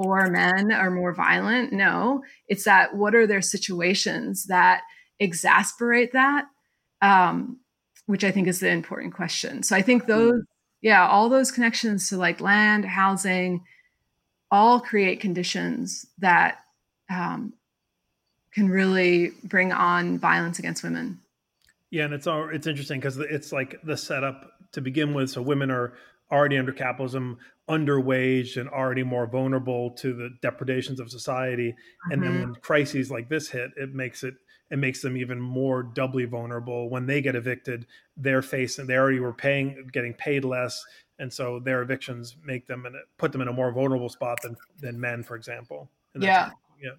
[0.00, 1.74] poor men are more violent.
[1.74, 4.80] No it's that what are their situations that
[5.20, 6.46] exasperate that?
[7.02, 7.60] Um,
[8.06, 9.62] which i think is the important question.
[9.62, 10.40] So i think those
[10.80, 13.62] yeah all those connections to like land housing
[14.54, 16.60] all create conditions that
[17.10, 17.52] um,
[18.52, 21.18] can really bring on violence against women.
[21.90, 25.30] Yeah, and it's all it's interesting because it's like the setup to begin with.
[25.30, 25.94] So women are
[26.30, 27.38] already under capitalism,
[27.68, 31.70] underwaged, and already more vulnerable to the depredations of society.
[31.72, 32.12] Mm-hmm.
[32.12, 32.50] And then mm-hmm.
[32.52, 34.34] when crises like this hit, it makes it
[34.70, 36.88] it makes them even more doubly vulnerable.
[36.88, 37.86] When they get evicted,
[38.16, 40.84] they're facing they already were paying getting paid less
[41.18, 44.56] and so their evictions make them and put them in a more vulnerable spot than
[44.80, 45.90] than men, for example.
[46.14, 46.50] Yeah,
[46.82, 46.90] yeah,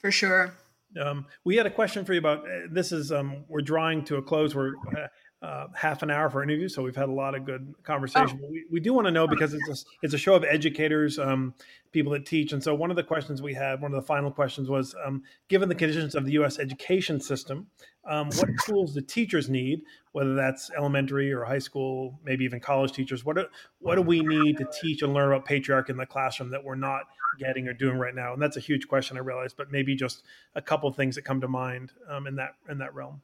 [0.00, 0.54] for sure.
[1.00, 2.92] Um, we had a question for you about uh, this.
[2.92, 4.54] Is um, we're drawing to a close.
[4.54, 5.08] We're uh,
[5.42, 8.40] uh, half an hour for interview, so we've had a lot of good conversation.
[8.44, 8.48] Oh.
[8.48, 11.52] We, we do want to know because it's a, it's a show of educators, um,
[11.90, 14.30] people that teach, and so one of the questions we had, one of the final
[14.30, 16.60] questions was, um, given the conditions of the U.S.
[16.60, 17.66] education system,
[18.04, 19.82] um, what tools do teachers need,
[20.12, 23.24] whether that's elementary or high school, maybe even college teachers?
[23.24, 23.46] What do,
[23.80, 26.76] what do we need to teach and learn about patriarchy in the classroom that we're
[26.76, 27.02] not
[27.40, 28.32] getting or doing right now?
[28.32, 30.22] And that's a huge question, I realize, but maybe just
[30.54, 33.20] a couple of things that come to mind um, in that in that realm.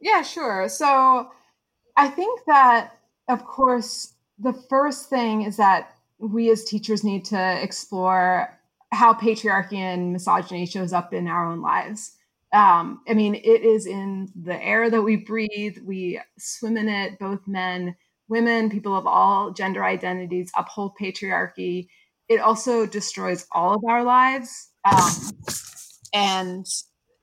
[0.00, 0.68] Yeah, sure.
[0.68, 1.30] So
[2.00, 2.92] I think that,
[3.28, 8.58] of course, the first thing is that we as teachers need to explore
[8.90, 12.16] how patriarchy and misogyny shows up in our own lives.
[12.54, 15.76] Um, I mean, it is in the air that we breathe.
[15.84, 17.94] We swim in it, both men,
[18.28, 21.88] women, people of all gender identities uphold patriarchy.
[22.30, 24.70] It also destroys all of our lives.
[24.90, 25.12] Um,
[26.14, 26.66] and,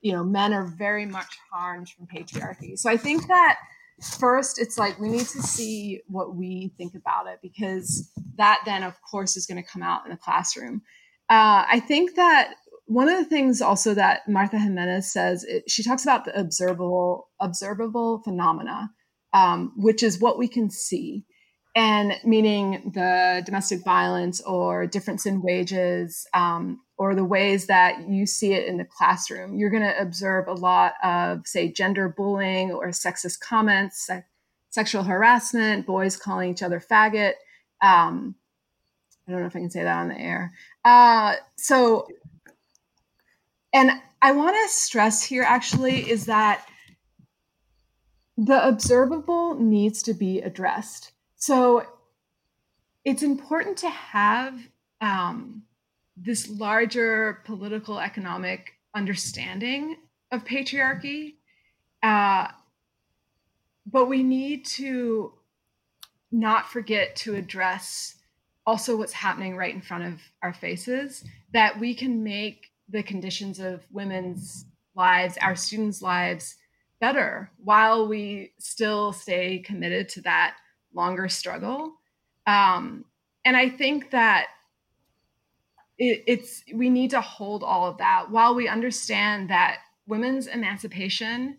[0.02, 2.78] you know, men are very much harmed from patriarchy.
[2.78, 3.58] So I think that
[4.02, 8.82] first it's like we need to see what we think about it because that then,
[8.82, 10.82] of course, is going to come out in the classroom.
[11.28, 12.54] Uh, I think that
[12.86, 17.28] one of the things also that Martha Gimenez says, it, she talks about the observable
[17.40, 18.90] observable phenomena,
[19.34, 21.24] um, which is what we can see,
[21.78, 28.26] and meaning the domestic violence or difference in wages um, or the ways that you
[28.26, 29.54] see it in the classroom.
[29.54, 34.24] You're going to observe a lot of, say, gender bullying or sexist comments, se-
[34.70, 37.34] sexual harassment, boys calling each other faggot.
[37.80, 38.34] Um,
[39.28, 40.52] I don't know if I can say that on the air.
[40.84, 42.08] Uh, so
[43.72, 46.66] and I want to stress here actually is that
[48.36, 51.12] the observable needs to be addressed.
[51.38, 51.86] So
[53.04, 54.58] it's important to have
[55.00, 55.62] um,
[56.16, 59.96] this larger political economic understanding
[60.32, 61.36] of patriarchy.
[62.02, 62.48] Uh,
[63.86, 65.32] but we need to
[66.30, 68.16] not forget to address
[68.66, 71.24] also what's happening right in front of our faces,
[71.54, 76.56] that we can make the conditions of women's lives, our students' lives
[77.00, 80.56] better while we still stay committed to that
[80.94, 81.94] longer struggle.
[82.46, 83.04] Um,
[83.44, 84.48] and I think that
[85.98, 91.58] it, it's we need to hold all of that while we understand that women's emancipation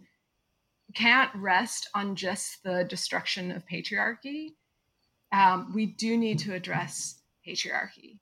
[0.95, 4.53] can't rest on just the destruction of patriarchy.
[5.31, 8.17] Um, we do need to address patriarchy,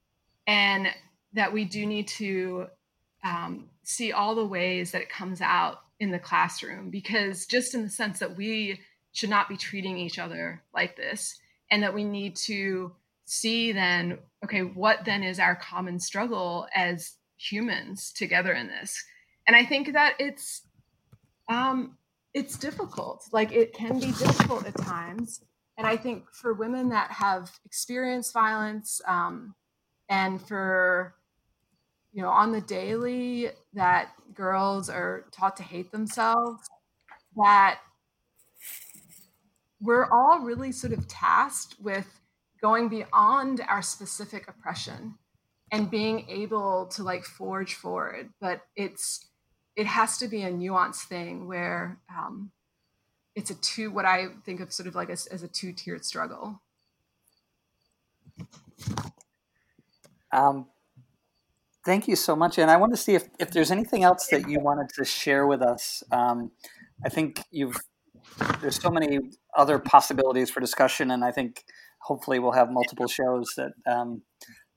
[0.45, 0.87] and
[1.33, 2.67] that we do need to
[3.23, 7.83] um, see all the ways that it comes out in the classroom because just in
[7.83, 8.79] the sense that we
[9.17, 11.39] should not be treating each other like this.
[11.71, 12.93] And that we need to
[13.25, 19.03] see then okay what then is our common struggle as humans together in this?
[19.47, 20.61] And i think that it's
[21.49, 21.97] um
[22.33, 23.25] it's difficult.
[23.31, 25.41] Like it can be difficult at times.
[25.77, 29.55] And i think for women that have experienced violence um,
[30.09, 31.15] and for
[32.13, 36.67] you know, on the daily that girls are taught to hate themselves,
[37.35, 37.79] that
[39.87, 42.19] we're all really sort of tasked with
[42.61, 45.15] going beyond our specific oppression
[45.71, 48.29] and being able to like forge forward.
[48.41, 49.27] But it's,
[49.77, 52.51] it has to be a nuanced thing where um,
[53.33, 56.03] it's a two, what I think of sort of like as, as a two tiered
[56.03, 56.61] struggle.
[60.33, 60.67] Um,
[61.85, 62.57] Thank you so much.
[62.57, 65.47] And I want to see if, if there's anything else that you wanted to share
[65.47, 66.03] with us.
[66.11, 66.51] Um,
[67.05, 67.77] I think you've
[68.61, 69.19] there's so many
[69.55, 71.63] other possibilities for discussion, and I think
[72.01, 74.21] hopefully we'll have multiple shows that um,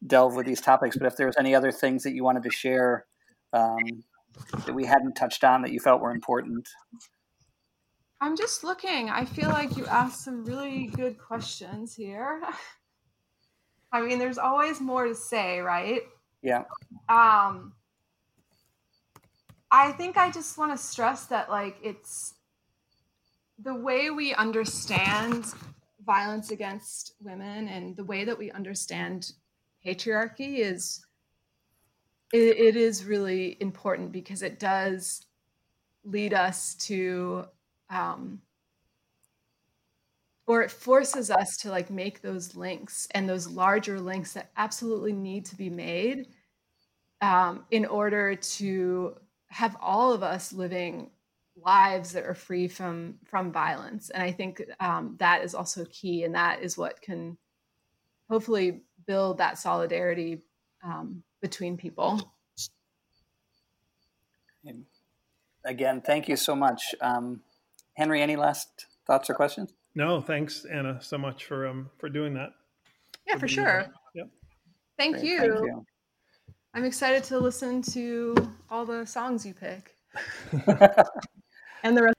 [0.07, 0.97] delve with these topics.
[0.97, 3.07] But if there's any other things that you wanted to share
[3.53, 4.05] um,
[4.67, 6.69] that we hadn't touched on that you felt were important.
[8.21, 9.09] I'm just looking.
[9.09, 12.43] I feel like you asked some really good questions here.
[13.93, 16.03] I mean, there's always more to say, right?
[16.43, 16.65] Yeah.
[17.09, 17.73] Um,
[19.71, 22.35] I think I just want to stress that, like, it's
[23.63, 25.47] the way we understand
[26.05, 29.33] violence against women and the way that we understand
[29.85, 31.05] patriarchy is
[32.33, 35.27] it, it is really important because it does
[36.05, 37.45] lead us to
[37.91, 38.41] um,
[40.47, 45.13] or it forces us to like make those links and those larger links that absolutely
[45.13, 46.29] need to be made
[47.21, 49.15] um, in order to
[49.49, 51.11] have all of us living
[51.65, 56.25] lives that are free from from violence and i think um, that is also key
[56.25, 57.37] and that is what can
[58.29, 60.43] hopefully build that solidarity
[60.85, 62.35] um, between people
[65.65, 67.41] again thank you so much um,
[67.95, 72.35] henry any last thoughts or questions no, thanks, Anna, so much for um for doing
[72.35, 72.51] that.
[73.27, 73.87] Yeah, for, for sure.
[74.15, 74.29] Yep.
[74.97, 75.39] Thank you.
[75.39, 75.85] Thank you.
[76.75, 78.37] I'm excited to listen to
[78.71, 79.97] all the songs you pick.
[81.83, 82.17] and the rest.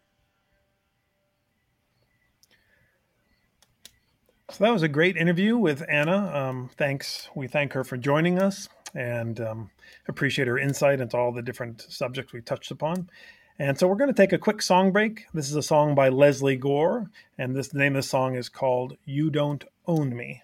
[4.52, 6.30] So that was a great interview with Anna.
[6.36, 7.30] Um, thanks.
[7.34, 9.70] We thank her for joining us and um,
[10.10, 13.10] appreciate her insight into all the different subjects we touched upon.
[13.58, 15.26] And so we're going to take a quick song break.
[15.34, 18.50] This is a song by Lesley Gore, and this the name of the song is
[18.50, 20.42] called You Don't Own Me.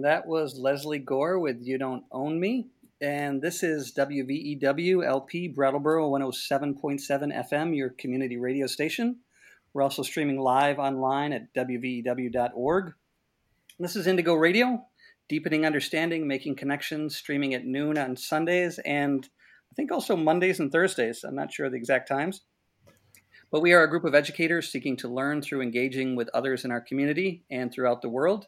[0.00, 2.68] And that was Lesley Gore with You Don't Own Me.
[3.02, 9.18] And this is WVEW LP Brattleboro 107.7 FM, your community radio station.
[9.74, 12.94] We're also streaming live online at WVEW.org.
[13.78, 14.86] This is Indigo Radio,
[15.28, 19.28] deepening understanding, making connections, streaming at noon on Sundays and
[19.70, 21.24] I think also Mondays and Thursdays.
[21.24, 22.40] I'm not sure the exact times.
[23.52, 26.70] But we are a group of educators seeking to learn through engaging with others in
[26.70, 28.46] our community and throughout the world.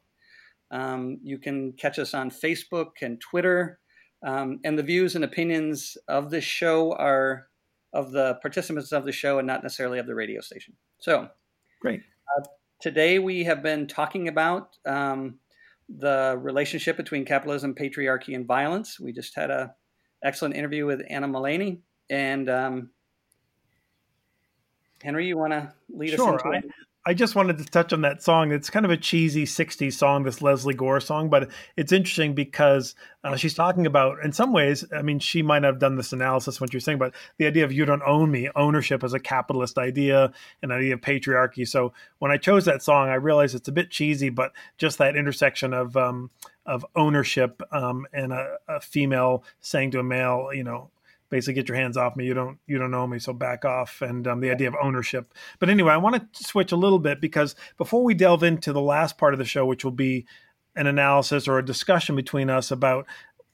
[0.73, 3.79] Um, you can catch us on Facebook and Twitter.
[4.25, 7.49] Um, and the views and opinions of this show are
[7.93, 10.75] of the participants of the show and not necessarily of the radio station.
[10.99, 11.29] So,
[11.81, 12.01] Great.
[12.81, 15.39] today we have been talking about um,
[15.89, 18.99] the relationship between capitalism, patriarchy, and violence.
[18.99, 19.75] We just had a
[20.25, 21.83] excellent interview with Anna Mullaney.
[22.09, 22.91] And um,
[25.03, 26.35] Henry, you want to lead Sure.
[26.37, 26.65] us into I, it?
[27.05, 28.53] I just wanted to touch on that song.
[28.53, 32.95] It's kind of a cheesy 60s song, this Lesley Gore song, but it's interesting because
[33.25, 36.13] uh, she's talking about, in some ways, I mean, she might not have done this
[36.13, 39.19] analysis, what you're saying, but the idea of you don't own me, ownership as a
[39.19, 40.33] capitalist idea,
[40.63, 41.67] an idea of patriarchy.
[41.67, 45.17] So when I chose that song, I realized it's a bit cheesy, but just that
[45.17, 46.31] intersection of, um,
[46.67, 50.91] of ownership um, and a, a female saying to a male, you know,
[51.33, 52.27] basically get your hands off me.
[52.27, 54.03] You don't you don't know me so back off.
[54.03, 55.35] And um, the idea of ownership.
[55.59, 58.81] But anyway i want to switch a little bit because before we delve into the
[58.81, 60.27] last part of the show which will be
[60.77, 63.07] an analysis or a discussion between us about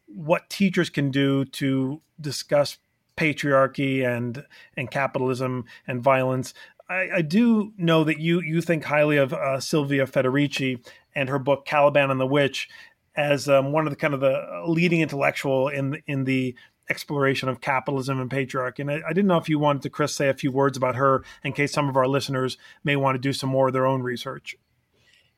[0.07, 2.79] what teachers can do to discuss
[3.16, 4.45] patriarchy and
[4.76, 6.55] and capitalism and violence
[6.91, 11.39] I, I do know that you you think highly of uh, Silvia Federici and her
[11.39, 12.68] book Caliban and the Witch
[13.16, 16.55] as um, one of the kind of the leading intellectual in in the
[16.91, 18.80] exploration of capitalism and patriarchy.
[18.80, 20.97] And I, I, didn't know if you wanted to, Chris, say a few words about
[20.97, 23.86] her in case some of our listeners may want to do some more of their
[23.86, 24.57] own research.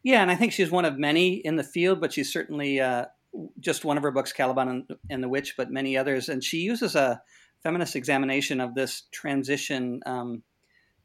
[0.02, 3.06] Yeah, and I think she's one of many in the field, but she's certainly uh,
[3.58, 6.28] just one of her books, Caliban and, and, the Witch, but many others.
[6.28, 7.20] And she uses a
[7.62, 10.42] feminist examination of this transition um,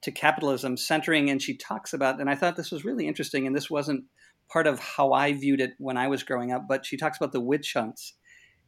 [0.02, 3.56] to capitalism, centering, and she talks about, and I thought this was really interesting, and
[3.56, 4.06] this wasn't
[4.48, 7.32] part of how I viewed it when I was growing up, but she talks about
[7.32, 8.14] the witch hunts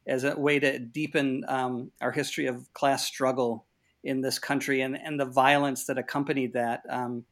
[0.08, 3.66] as a way to deepen um, our history of class struggle
[4.02, 6.82] in this country and, and the violence that accompanied that.
[6.88, 7.24] Um,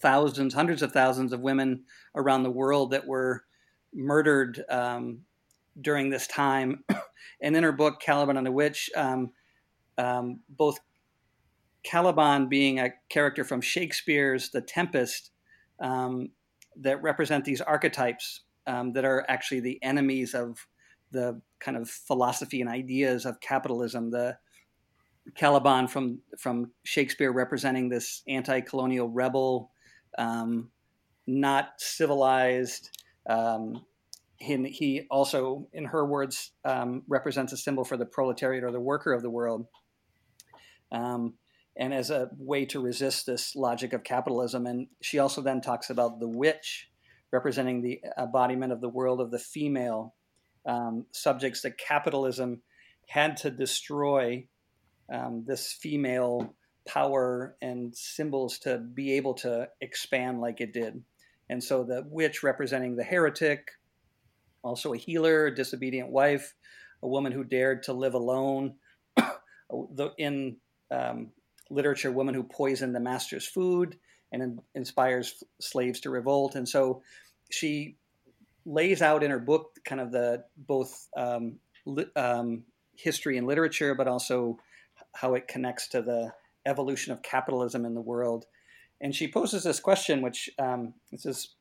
[0.00, 1.84] thousands, hundreds of thousands of women
[2.14, 3.44] around the world that were
[3.94, 5.20] murdered um,
[5.80, 6.84] during this time.
[7.40, 9.30] and in her book, Caliban and the Witch, um,
[9.96, 10.78] um, both
[11.84, 15.30] Caliban being a character from Shakespeare's The Tempest
[15.80, 16.30] um,
[16.76, 20.66] that represent these archetypes that are actually the enemies of
[21.14, 24.10] the kind of philosophy and ideas of capitalism.
[24.10, 24.36] The
[25.34, 29.70] Caliban from from Shakespeare representing this anti-colonial rebel,
[30.18, 30.70] um,
[31.26, 32.90] not civilized.
[33.26, 33.86] Um,
[34.36, 38.80] he, he, also, in her words, um, represents a symbol for the proletariat or the
[38.80, 39.66] worker of the world,
[40.92, 41.34] um,
[41.74, 44.66] and as a way to resist this logic of capitalism.
[44.66, 46.90] And she also then talks about the witch,
[47.32, 50.14] representing the embodiment of the world of the female,
[50.66, 52.62] um, subjects that capitalism
[53.08, 54.46] had to destroy
[55.12, 56.54] um, this female
[56.86, 61.02] power and symbols to be able to expand like it did.
[61.48, 63.70] And so the witch representing the heretic,
[64.62, 66.54] also a healer, a disobedient wife,
[67.02, 68.74] a woman who dared to live alone.
[70.18, 70.56] in
[70.90, 71.30] um,
[71.70, 73.98] literature, woman who poisoned the master's food
[74.32, 76.54] and in, inspires slaves to revolt.
[76.54, 77.02] And so
[77.50, 77.96] she
[78.66, 81.56] lays out in her book kind of the both um,
[81.86, 82.64] li, um,
[82.96, 84.58] history and literature, but also
[85.12, 86.32] how it connects to the
[86.66, 88.46] evolution of capitalism in the world.
[89.00, 91.54] And she poses this question, which um, this is,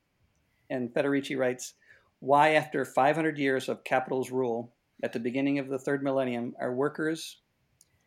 [0.70, 1.74] and Federici writes,
[2.20, 4.74] why after 500 years of capital's rule,
[5.04, 7.42] at the beginning of the third millennium, are workers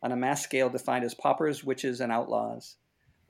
[0.01, 2.77] on a mass scale defined as paupers, witches, and outlaws?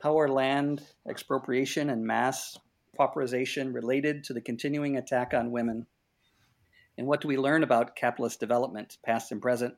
[0.01, 2.55] How are land expropriation and mass
[2.97, 5.87] pauperization related to the continuing attack on women?
[6.97, 9.75] And what do we learn about capitalist development, past and present,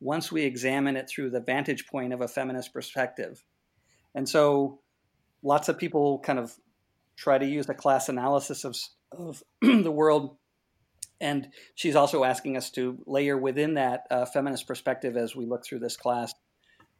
[0.00, 3.44] once we examine it through the vantage point of a feminist perspective?
[4.14, 4.80] And so
[5.42, 6.54] lots of people kind of
[7.16, 8.76] try to use a class analysis of,
[9.12, 10.36] of the world.
[11.20, 15.64] And she's also asking us to layer within that uh, feminist perspective as we look
[15.64, 16.34] through this class.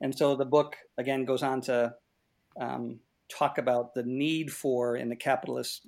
[0.00, 1.94] And so the book, again, goes on to
[2.58, 5.86] um, talk about the need for, in the capitalist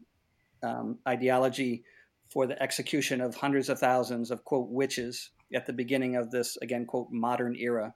[0.62, 1.84] um, ideology,
[2.30, 6.58] for the execution of hundreds of thousands of, quote, witches at the beginning of this,
[6.60, 7.94] again, quote, modern era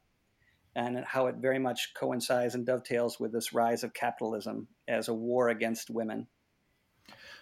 [0.74, 5.14] and how it very much coincides and dovetails with this rise of capitalism as a
[5.14, 6.26] war against women.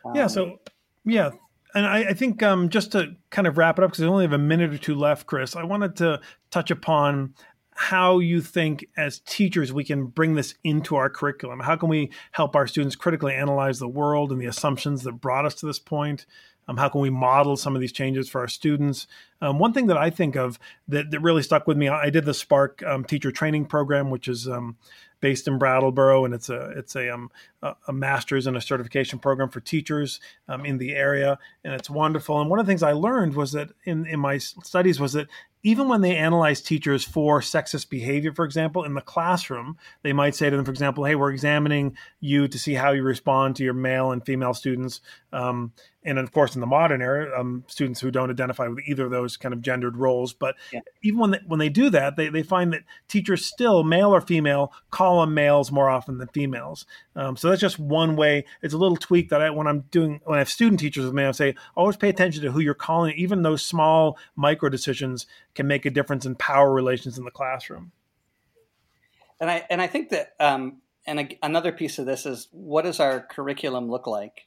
[0.04, 0.26] Um, yeah.
[0.26, 0.58] So,
[1.04, 1.30] yeah.
[1.72, 4.24] And I, I think um, just to kind of wrap it up, because we only
[4.24, 6.20] have a minute or two left, Chris, I wanted to
[6.50, 7.34] touch upon
[7.80, 11.60] how you think as teachers we can bring this into our curriculum.
[11.60, 15.46] How can we help our students critically analyze the world and the assumptions that brought
[15.46, 16.26] us to this point?
[16.68, 19.06] Um, how can we model some of these changes for our students?
[19.40, 20.58] Um, one thing that I think of
[20.88, 24.28] that, that really stuck with me, I did the Spark um, teacher training program, which
[24.28, 24.76] is um,
[25.20, 27.30] based in Brattleboro, and it's a it's a, um,
[27.62, 32.40] a master's and a certification program for teachers um, in the area, and it's wonderful.
[32.40, 35.28] And one of the things I learned was that in in my studies was that
[35.62, 40.34] even when they analyze teachers for sexist behavior, for example, in the classroom, they might
[40.34, 43.64] say to them, for example, hey, we're examining you to see how you respond to
[43.64, 45.02] your male and female students.
[45.32, 49.04] Um, and of course, in the modern era, um, students who don't identify with either
[49.04, 50.32] of those kind of gendered roles.
[50.32, 50.80] But yeah.
[51.02, 54.20] even when they, when they do that, they, they find that teachers still, male or
[54.22, 56.86] female, call them males more often than females.
[57.14, 58.46] Um, so that's just one way.
[58.62, 61.12] It's a little tweak that I, when I'm doing, when I have student teachers with
[61.12, 63.14] me, I say, always pay attention to who you're calling.
[63.16, 67.92] Even those small micro decisions can make a difference in power relations in the classroom.
[69.38, 72.82] And I, and I think that, um, and a, another piece of this is what
[72.82, 74.46] does our curriculum look like?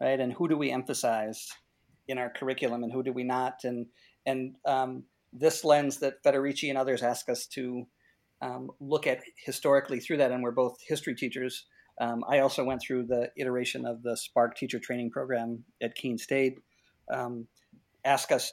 [0.00, 0.18] Right?
[0.18, 1.48] And who do we emphasize
[2.06, 3.64] in our curriculum, and who do we not?
[3.64, 3.86] And
[4.26, 7.86] and um, this lens that Federici and others ask us to
[8.40, 11.66] um, look at historically through that, and we're both history teachers.
[12.00, 16.18] Um, I also went through the iteration of the Spark Teacher Training Program at Keene
[16.18, 16.58] State.
[17.12, 17.48] Um,
[18.04, 18.52] ask us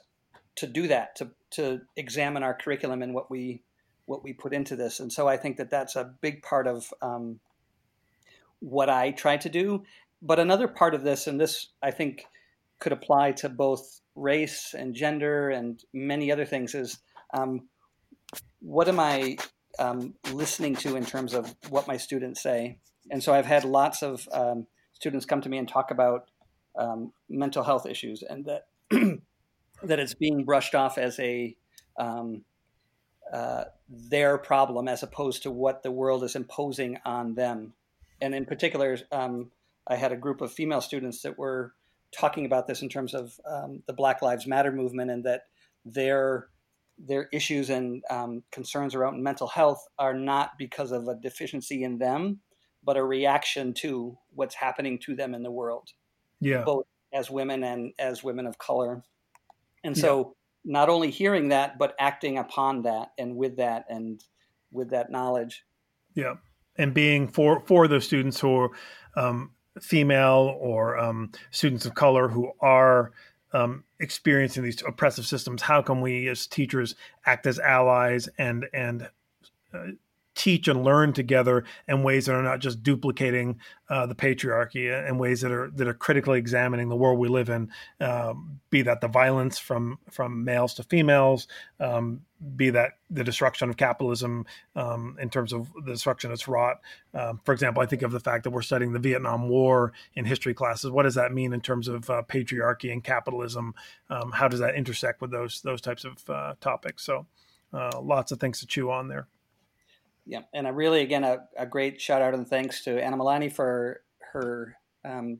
[0.56, 3.62] to do that, to to examine our curriculum and what we
[4.06, 5.00] what we put into this.
[5.00, 7.40] And so I think that that's a big part of um,
[8.60, 9.84] what I try to do
[10.22, 12.24] but another part of this, and this I think
[12.78, 16.98] could apply to both race and gender and many other things, is
[17.34, 17.68] um,
[18.60, 19.36] what am I
[19.78, 22.78] um, listening to in terms of what my students say?
[23.10, 26.28] And so I've had lots of um, students come to me and talk about
[26.76, 28.66] um, mental health issues, and that
[29.82, 31.56] that it's being brushed off as a
[31.98, 32.42] um,
[33.32, 37.74] uh, their problem as opposed to what the world is imposing on them.
[38.20, 39.50] And in particular, um,
[39.86, 41.74] I had a group of female students that were
[42.12, 45.42] talking about this in terms of um, the Black Lives Matter movement and that
[45.84, 46.48] their
[46.98, 51.98] their issues and um, concerns around mental health are not because of a deficiency in
[51.98, 52.40] them,
[52.82, 55.90] but a reaction to what's happening to them in the world.
[56.40, 59.02] Yeah, both as women and as women of color.
[59.84, 60.34] And so,
[60.64, 60.72] yeah.
[60.72, 64.22] not only hearing that, but acting upon that, and with that, and
[64.72, 65.64] with that knowledge.
[66.14, 66.34] Yeah,
[66.76, 68.70] and being for for those students who are
[69.16, 73.12] um, female or um, students of color who are
[73.52, 79.08] um, experiencing these oppressive systems how can we as teachers act as allies and and
[79.72, 79.86] uh,
[80.36, 83.58] teach and learn together in ways that are not just duplicating
[83.88, 87.48] uh, the patriarchy and ways that are that are critically examining the world we live
[87.48, 87.70] in,
[88.00, 91.48] um, be that the violence from from males to females,
[91.80, 92.20] um,
[92.54, 96.80] be that the destruction of capitalism um, in terms of the destruction it's wrought.
[97.14, 100.26] Um, for example, I think of the fact that we're studying the Vietnam War in
[100.26, 100.90] history classes.
[100.90, 103.74] What does that mean in terms of uh, patriarchy and capitalism?
[104.10, 107.04] Um, how does that intersect with those those types of uh, topics?
[107.04, 107.26] So,
[107.72, 109.28] uh, lots of things to chew on there.
[110.26, 113.52] Yeah, and a really again a, a great shout out and thanks to Anna Milani
[113.52, 114.02] for
[114.32, 115.38] her um,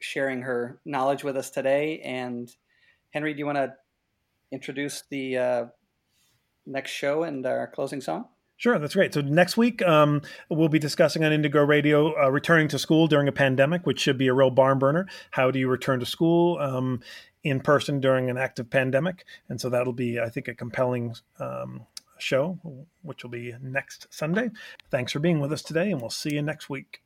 [0.00, 2.00] sharing her knowledge with us today.
[2.00, 2.50] And
[3.10, 3.74] Henry, do you want to
[4.50, 5.64] introduce the uh,
[6.66, 8.26] next show and our closing song?
[8.56, 9.14] Sure, that's great.
[9.14, 13.28] So next week um, we'll be discussing on Indigo Radio uh, returning to school during
[13.28, 15.06] a pandemic, which should be a real barn burner.
[15.30, 17.00] How do you return to school um,
[17.44, 19.24] in person during an active pandemic?
[19.48, 21.86] And so that'll be, I think, a compelling um,
[22.22, 22.58] show,
[23.02, 24.50] which will be next Sunday.
[24.90, 27.00] Thanks for being with us today, and we'll see you next week.